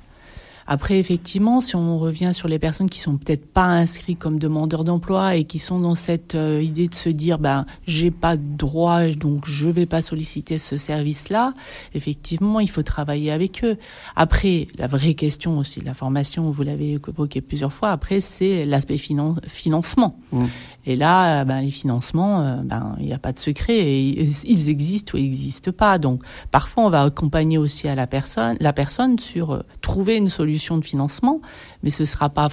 [0.72, 4.84] Après, effectivement, si on revient sur les personnes qui sont peut-être pas inscrites comme demandeurs
[4.84, 8.56] d'emploi et qui sont dans cette euh, idée de se dire, ben, j'ai pas de
[8.56, 11.56] droit, donc je vais pas solliciter ce service-là.
[11.96, 13.78] Effectivement, il faut travailler avec eux.
[14.16, 17.90] Après, la vraie question aussi de la formation, vous l'avez évoqué plusieurs fois.
[17.90, 20.20] Après, c'est l'aspect financement.
[20.32, 20.46] Mmh.
[20.86, 24.04] Et là, euh, ben, les financements, euh, ben, il n'y a pas de secret.
[24.04, 25.98] ils existent ou ils n'existent pas.
[25.98, 30.59] Donc, parfois, on va accompagner aussi à la personne, la personne sur trouver une solution
[30.78, 31.42] de financement,
[31.84, 32.50] mais ce ne sera pas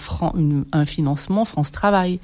[0.73, 2.21] un financement France Travail.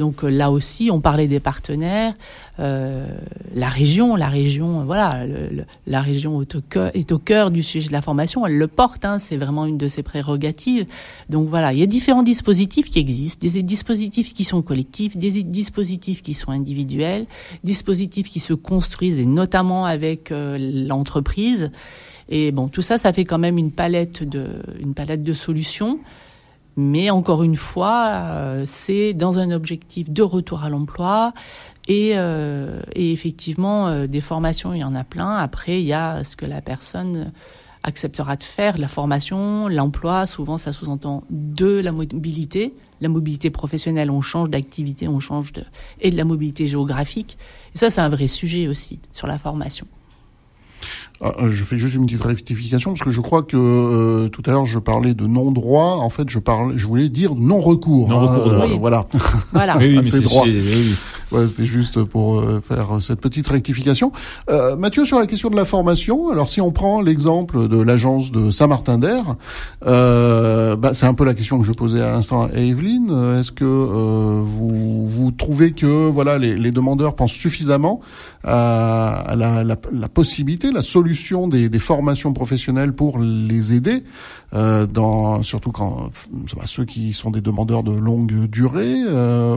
[0.00, 2.14] Donc euh, là aussi, on parlait des partenaires,
[2.58, 3.06] euh,
[3.54, 5.26] la région, la région, voilà,
[5.86, 8.46] la région est au, cœur, du sujet de la formation.
[8.46, 10.86] Elle le porte, hein, c'est vraiment une de ses prérogatives.
[11.28, 15.42] Donc voilà, il y a différents dispositifs qui existent, des dispositifs qui sont collectifs, des
[15.42, 17.26] dispositifs qui sont individuels,
[17.62, 20.56] dispositifs qui se construisent et notamment avec euh,
[20.86, 21.70] l'entreprise.
[22.30, 25.98] Et bon, tout ça, ça fait quand même une palette de, solutions.
[26.76, 31.34] Mais encore une fois, euh, c'est dans un objectif de retour à l'emploi.
[31.88, 35.36] Et, euh, effectivement, euh, des formations, il y en a plein.
[35.36, 37.32] Après, il y a ce que la personne
[37.82, 40.26] acceptera de faire, la formation, l'emploi.
[40.26, 42.72] Souvent, ça sous-entend de la mobilité.
[43.00, 45.64] La mobilité professionnelle, on change d'activité, on change de...
[46.00, 47.36] Et de la mobilité géographique.
[47.74, 49.86] Et ça, c'est un vrai sujet aussi sur la formation.
[51.22, 54.42] Ah, euh, je fais juste une petite rectification parce que je crois que euh, tout
[54.46, 55.98] à l'heure je parlais de non droit.
[56.00, 58.08] En fait, je parlais, je voulais dire non recours.
[58.08, 58.52] Non recours.
[58.52, 59.06] Hein, voilà.
[59.52, 59.76] Voilà.
[59.78, 60.46] oui, mais c'est droit.
[61.32, 64.10] Ouais, c'était juste pour euh, faire cette petite rectification.
[64.50, 68.32] Euh, Mathieu, sur la question de la formation, alors si on prend l'exemple de l'agence
[68.32, 69.36] de Saint-Martin-d'Air,
[69.86, 73.36] euh, bah, c'est un peu la question que je posais à l'instant à Evelyne.
[73.38, 78.00] Est-ce que euh, vous, vous trouvez que voilà les, les demandeurs pensent suffisamment
[78.44, 84.02] la, la, possibilité, la solution des, formations professionnelles pour les aider,
[84.54, 84.86] euh,
[85.42, 86.10] surtout quand
[86.66, 88.96] ceux qui sont des demandeurs de longue durée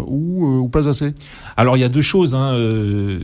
[0.06, 1.14] ou, ou pas assez
[1.58, 2.36] alors il y a deux choses.
[2.36, 3.20] Hein, euh,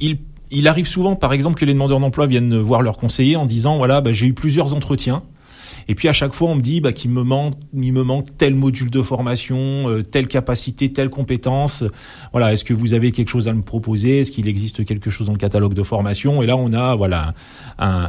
[0.00, 0.18] il,
[0.50, 3.78] il arrive souvent, par exemple, que les demandeurs d'emploi viennent voir leur conseiller en disant
[3.78, 5.22] voilà, bah, j'ai eu plusieurs entretiens.
[5.88, 8.28] Et puis à chaque fois, on me dit bah, qu'il me manque, il me manque
[8.36, 11.84] tel module de formation, euh, telle capacité, telle compétence.
[12.32, 14.20] Voilà, est-ce que vous avez quelque chose à me proposer?
[14.20, 16.42] Est-ce qu'il existe quelque chose dans le catalogue de formation?
[16.42, 17.32] Et là, on a voilà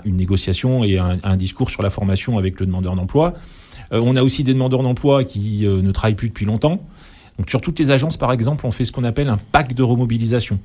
[0.05, 3.33] une négociation et un, discours sur la formation avec le demandeur d'emploi.
[3.91, 6.79] Euh, on a aussi des demandeurs d'emploi qui ne travaillent plus depuis longtemps.
[7.37, 9.83] Donc sur toutes les agences, par exemple, on fait ce qu'on appelle un pack de
[9.83, 10.59] remobilisation.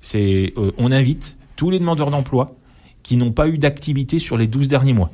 [0.00, 2.54] C'est, euh, on invite tous les demandeurs d'emploi
[3.02, 5.10] qui n'ont pas eu d'activité sur les 12 derniers mois.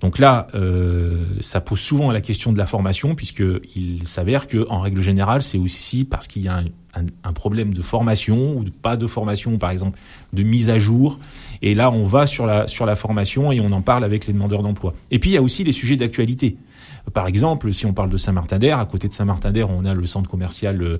[0.00, 4.80] Donc là, euh, ça pose souvent la question de la formation, puisqu'il s'avère que, en
[4.80, 6.62] règle générale, c'est aussi parce qu'il y a
[7.24, 9.98] un, problème de formation ou pas de formation, par exemple,
[10.32, 11.18] de mise à jour.
[11.62, 14.32] Et là, on va sur la sur la formation et on en parle avec les
[14.32, 14.94] demandeurs d'emploi.
[15.10, 16.56] Et puis il y a aussi les sujets d'actualité.
[17.12, 20.28] Par exemple, si on parle de Saint-Martin-d'Air, à côté de Saint-Martin-d'Air, on a le centre
[20.28, 20.98] commercial, euh,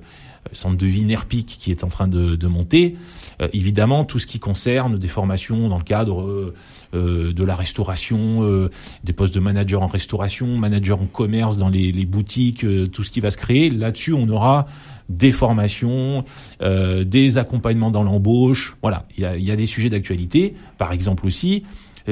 [0.51, 2.95] centre de vie Nerpic qui est en train de, de monter.
[3.41, 6.53] Euh, évidemment, tout ce qui concerne des formations dans le cadre
[6.93, 8.69] euh, de la restauration,
[9.03, 13.11] des postes de manager en restauration, manager en commerce dans les, les boutiques, tout ce
[13.11, 13.69] qui va se créer.
[13.69, 14.65] Là-dessus, on aura
[15.07, 16.23] des formations,
[16.61, 18.75] des accompagnements dans l'embauche.
[18.81, 20.55] Voilà, il y a, y a, des sujets d'actualité.
[20.77, 21.63] Par exemple aussi,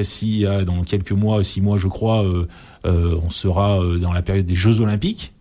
[0.04, 2.24] si dans quelques mois, six mois, je crois,
[2.88, 5.32] euh, on sera euh, dans la période des Jeux Olympiques.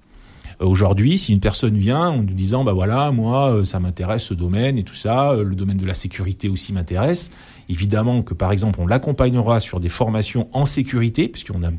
[0.62, 4.34] Euh, aujourd'hui, si une personne vient en nous disant, bah voilà, moi, ça m'intéresse ce
[4.34, 7.32] domaine et tout ça, le domaine de la sécurité aussi m'intéresse.
[7.70, 11.72] Évidemment que, par exemple, on l'accompagnera sur des formations en sécurité, puisqu'on a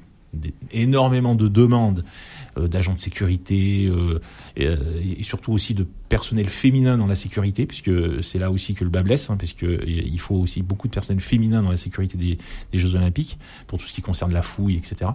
[0.72, 4.20] énormément de demandes euh, d'agents de sécurité euh,
[4.56, 7.90] et, surtout aussi de personnel féminin dans la sécurité, puisque
[8.22, 11.62] c'est là aussi que le bas blesse, hein, il faut aussi beaucoup de personnel féminin
[11.62, 12.38] dans la sécurité des,
[12.78, 15.10] Jeux Olympiques pour tout ce qui concerne la fouille, etc.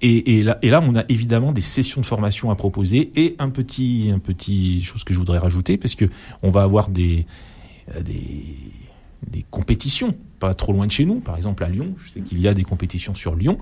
[0.00, 3.50] Et, là, et là, on a évidemment des sessions de formation à proposer et un
[3.50, 6.06] petit, un petit chose que je voudrais rajouter, parce que
[6.42, 7.26] on va avoir des,
[8.04, 8.56] des,
[9.26, 11.94] des compétitions pas trop loin de chez nous, par exemple à Lyon.
[12.04, 13.58] Je sais qu'il y a des compétitions sur Lyon.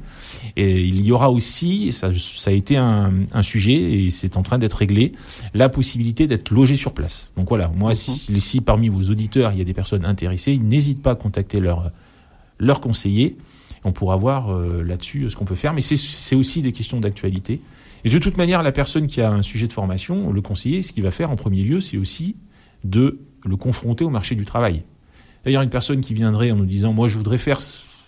[0.57, 4.43] Et il y aura aussi, ça, ça a été un, un sujet et c'est en
[4.43, 5.13] train d'être réglé,
[5.55, 7.31] la possibilité d'être logé sur place.
[7.37, 8.39] Donc voilà, moi, mhm.
[8.39, 11.91] si, parmi vos auditeurs, il y a des personnes intéressées, n'hésitez pas à contacter leur,
[12.59, 13.37] leur conseiller.
[13.85, 15.73] On pourra voir euh, là-dessus ce qu'on peut faire.
[15.73, 17.61] Mais c'est aussi des questions d'actualité.
[18.05, 20.93] Et de toute manière, la personne qui a un sujet de formation, le conseiller, ce
[20.93, 22.37] qu'il va faire en premier lieu, c'est aussi
[22.85, 24.83] de le confronter au marché du travail.
[25.47, 27.61] D'ailleurs, une personne qui viendrait en nous disant, moi, je voudrais faire,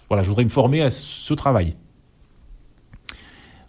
[0.09, 1.75] voilà, je voudrais me former à ce travail.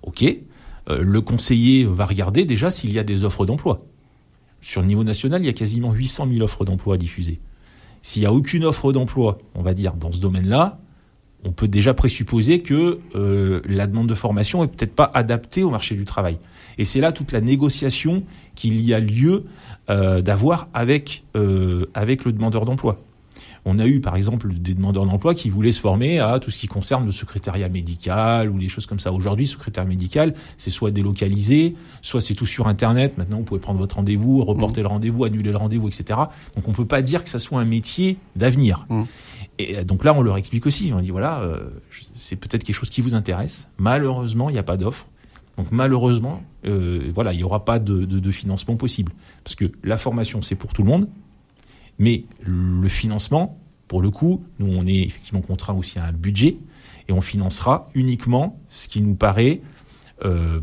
[0.02, 3.86] Ok, euh, le conseiller va regarder déjà s'il y a des offres d'emploi.
[4.60, 7.38] Sur le niveau national, il y a quasiment 800 000 offres d'emploi diffusées.
[8.02, 10.80] S'il n'y a aucune offre d'emploi, on va dire, dans ce domaine-là,
[11.44, 15.70] on peut déjà présupposer que euh, la demande de formation est peut-être pas adaptée au
[15.70, 16.40] marché du travail.
[16.80, 18.24] Et c'est là toute la négociation
[18.56, 19.46] qu'il y a lieu
[19.92, 21.24] euh, d'avoir avec,
[21.94, 23.00] avec le demandeur d'emploi.
[23.66, 26.58] On a eu par exemple des demandeurs d'emploi qui voulaient se former à tout ce
[26.58, 29.12] qui concerne le secrétariat médical ou des choses comme ça.
[29.12, 33.18] Aujourd'hui, secrétaire médical, c'est soit délocalisé, soit c'est tout sur Internet.
[33.18, 34.84] Maintenant, vous pouvez prendre votre rendez-vous, reporter mmh.
[34.84, 36.20] le rendez-vous, annuler le rendez-vous, etc.
[36.56, 38.86] Donc on peut pas dire que ça soit un métier d'avenir.
[38.90, 39.04] Mmh.
[39.58, 40.92] Et donc là, on leur explique aussi.
[40.96, 41.70] On dit voilà, euh,
[42.16, 43.68] c'est peut-être quelque chose qui vous intéresse.
[43.78, 45.06] Malheureusement, il n'y a pas d'offre.
[45.58, 49.12] Donc malheureusement, euh, voilà, il n'y aura pas de, de, financement possible.
[49.44, 51.10] Parce que la formation, c'est pour tout le monde.
[52.00, 56.56] Mais le financement, pour le coup, nous, on est effectivement contraint aussi à un budget
[57.08, 59.62] et on financera uniquement ce qui nous paraît
[60.24, 60.60] euh,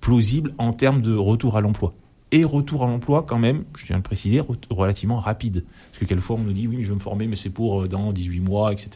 [0.00, 1.94] plausible en termes de retour à l'emploi.
[2.32, 5.64] Et retour à l'emploi, quand même, je tiens à le préciser, relativement rapide.
[5.90, 7.88] Parce que quelquefois, on nous dit, oui, je veux me former, mais c'est pour euh,
[7.88, 8.90] dans 18 mois, etc.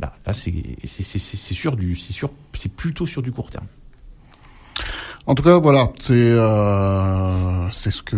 [0.00, 0.52] Là, là c'est
[0.84, 1.76] sûr,
[2.54, 3.66] c'est plutôt sur du court terme.
[5.26, 8.16] En tout cas, voilà, c'est euh, c'est ce que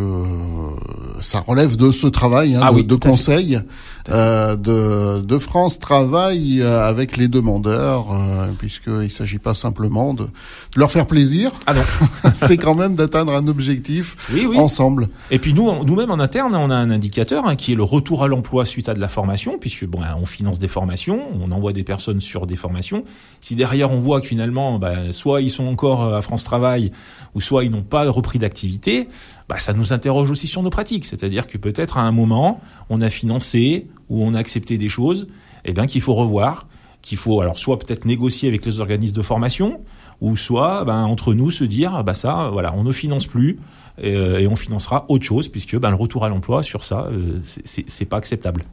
[1.20, 3.60] ça relève de ce travail hein, ah de, conseil
[4.08, 10.24] euh, de, de France Travail euh, avec les demandeurs, euh, puisqu'il s'agit pas simplement de,
[10.24, 10.28] de,
[10.76, 11.52] leur faire plaisir.
[11.66, 11.74] Ah
[12.34, 14.58] c'est quand même d'atteindre un objectif oui, oui.
[14.58, 15.08] ensemble.
[15.30, 18.24] Et puis nous, nous-mêmes en interne, on a un indicateur hein, qui est le retour
[18.24, 21.72] à l'emploi suite à de la formation, puisque bon, on finance des formations, on envoie
[21.72, 23.04] des personnes sur des formations.
[23.40, 26.90] Si derrière on voit que finalement, bah, soit ils sont encore à France Travail
[27.34, 29.08] ou soit ils n'ont pas repris d'activité,
[29.52, 31.04] bah, ça nous interroge aussi sur nos pratiques.
[31.04, 35.28] C'est-à-dire que peut-être à un moment, on a financé ou on a accepté des choses,
[35.66, 36.66] eh bien qu'il faut revoir,
[37.02, 39.82] qu'il faut alors soit peut-être négocier avec les organismes de formation,
[40.22, 43.58] ou soit ben, entre nous se dire bah ça voilà on ne finance plus
[43.98, 47.40] et, euh, on financera autre chose puisque ben, le retour à l'emploi sur ça euh,
[47.44, 48.64] c'est pas acceptable.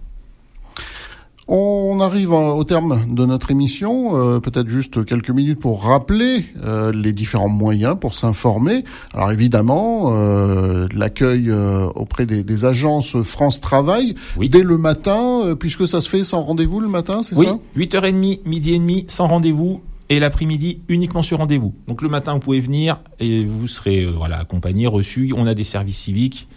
[1.51, 4.15] On arrive au terme de notre émission.
[4.15, 8.83] Euh, peut-être juste quelques minutes pour rappeler euh, les différents moyens pour s'informer.
[9.15, 11.51] Alors évidemment, euh, l'accueil
[11.95, 16.87] auprès des, agences France Travail dès le matin, puisque ça se fait sans rendez-vous le
[16.87, 17.57] matin, c'est ça?
[17.75, 21.73] Oui, 8h30, midi et demi, sans rendez-vous et l'après-midi uniquement sur rendez-vous.
[21.87, 25.33] Donc le matin, vous pouvez venir et vous serez voilà accompagné, reçu.
[25.35, 26.47] On a des services civiques.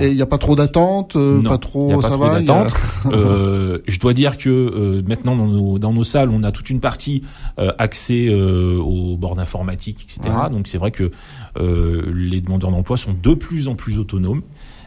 [0.00, 2.72] Il n'y a pas trop d'attente, euh, pas trop, y a pas trop d'attente.
[3.06, 6.70] euh, je dois dire que euh, maintenant dans nos, dans nos salles, on a toute
[6.70, 7.22] une partie
[7.58, 10.34] euh, accès aux bornes informatiques, etc.
[10.50, 11.10] Donc c'est vrai que
[11.58, 14.42] les demandeurs d'emploi sont de plus en plus autonomes.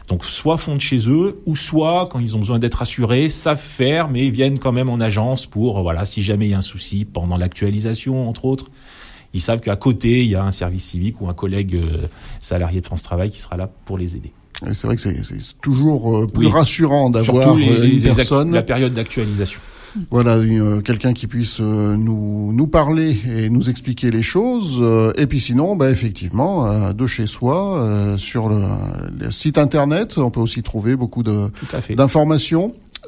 [0.08, 3.58] Donc soit font de chez eux, ou soit quand ils ont besoin d'être assurés, savent
[3.58, 6.62] faire, mais viennent quand même en agence pour voilà si jamais il y a un
[6.62, 8.66] souci pendant l'actualisation entre autres.
[9.32, 11.80] Ils savent qu'à côté il y a un service civique ou un collègue
[12.40, 14.32] salarié de France Travail qui sera là pour les aider.
[14.72, 18.52] C'est vrai que c'est toujours euh, plus rassurant d'avoir euh, une personne.
[18.52, 19.60] La période d'actualisation.
[20.10, 24.82] Voilà, euh, quelqu'un qui puisse nous nous parler et nous expliquer les choses.
[25.16, 28.60] et puis sinon, bah, effectivement, de chez soi, sur le,
[29.30, 31.48] site internet, on peut aussi trouver beaucoup de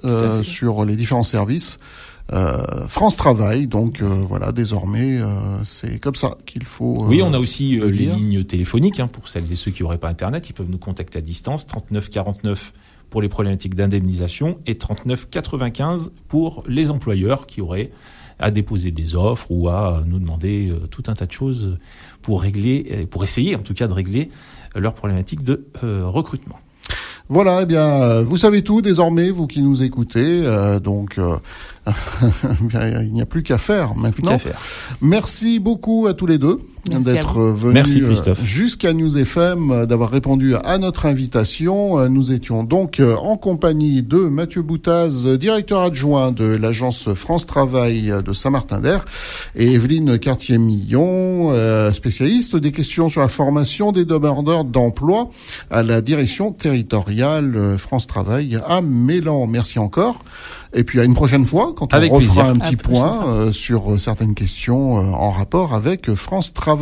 [0.03, 1.79] d'informations sur les différents services.
[2.33, 3.67] Euh, France Travail.
[3.67, 7.05] Donc euh, voilà, désormais, euh, c'est comme ça qu'il faut.
[7.05, 10.09] oui, on a aussi les lignes téléphoniques hein, pour celles et ceux qui n'auraient pas
[10.09, 10.49] Internet.
[10.51, 12.73] Ils peuvent nous contacter à distance 39 49
[13.11, 17.91] pour les problématiques d'indemnisation et 39 95 pour les employeurs qui auraient
[18.39, 21.79] à déposer des offres ou à nous demander tout un tas de choses
[22.21, 24.31] pour régler, pour essayer en tout cas de régler
[24.75, 26.59] leurs problématiques de recrutement.
[27.29, 30.43] Voilà, eh bien, vous savez tout désormais, vous qui nous écoutez.
[30.83, 31.19] donc,
[32.73, 34.39] il n'y a plus qu'à faire maintenant.
[34.39, 34.61] faire.
[35.01, 40.55] Merci beaucoup à tous les deux d'être venus euh, jusqu'à News FM, euh, d'avoir répondu
[40.55, 41.99] à notre invitation.
[41.99, 48.13] Euh, nous étions donc en compagnie de Mathieu Boutaz, directeur adjoint de l'agence France Travail
[48.25, 49.05] de Saint-Martin-d'Air,
[49.55, 51.53] et Evelyne Cartier-Millon,
[51.93, 55.29] spécialiste des questions sur la formation des demandeurs d'emploi
[55.71, 59.47] à la direction territoriale France Travail à Mélan.
[59.47, 60.21] Merci encore.
[60.77, 64.35] Et puis à une prochaine fois, quand on refera un petit point euh, sur certaines
[64.35, 66.76] questions euh, en rapport avec France Travail.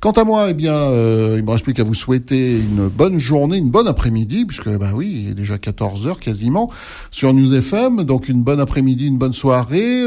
[0.00, 3.56] Quant à moi, eh bien, il me reste plus qu'à vous souhaiter une bonne journée,
[3.56, 6.70] une bonne après-midi, puisque bah oui, il est déjà 14 heures quasiment
[7.10, 8.04] sur News FM.
[8.04, 10.02] Donc une bonne après-midi, une bonne soirée.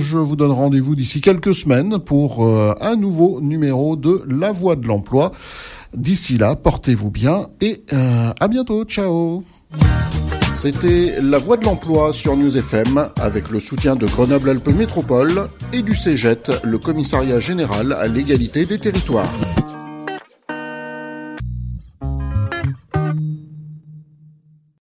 [0.00, 4.86] je vous donne rendez-vous d'ici quelques semaines pour un nouveau numéro de La Voix de
[4.86, 5.32] l'Emploi.
[5.94, 8.84] D'ici là, portez-vous bien et à bientôt.
[8.84, 9.42] Ciao.
[10.62, 15.80] C'était La Voix de l'Emploi sur News FM avec le soutien de Grenoble-Alpes Métropole et
[15.80, 19.32] du CEGET, le commissariat général à l'égalité des territoires.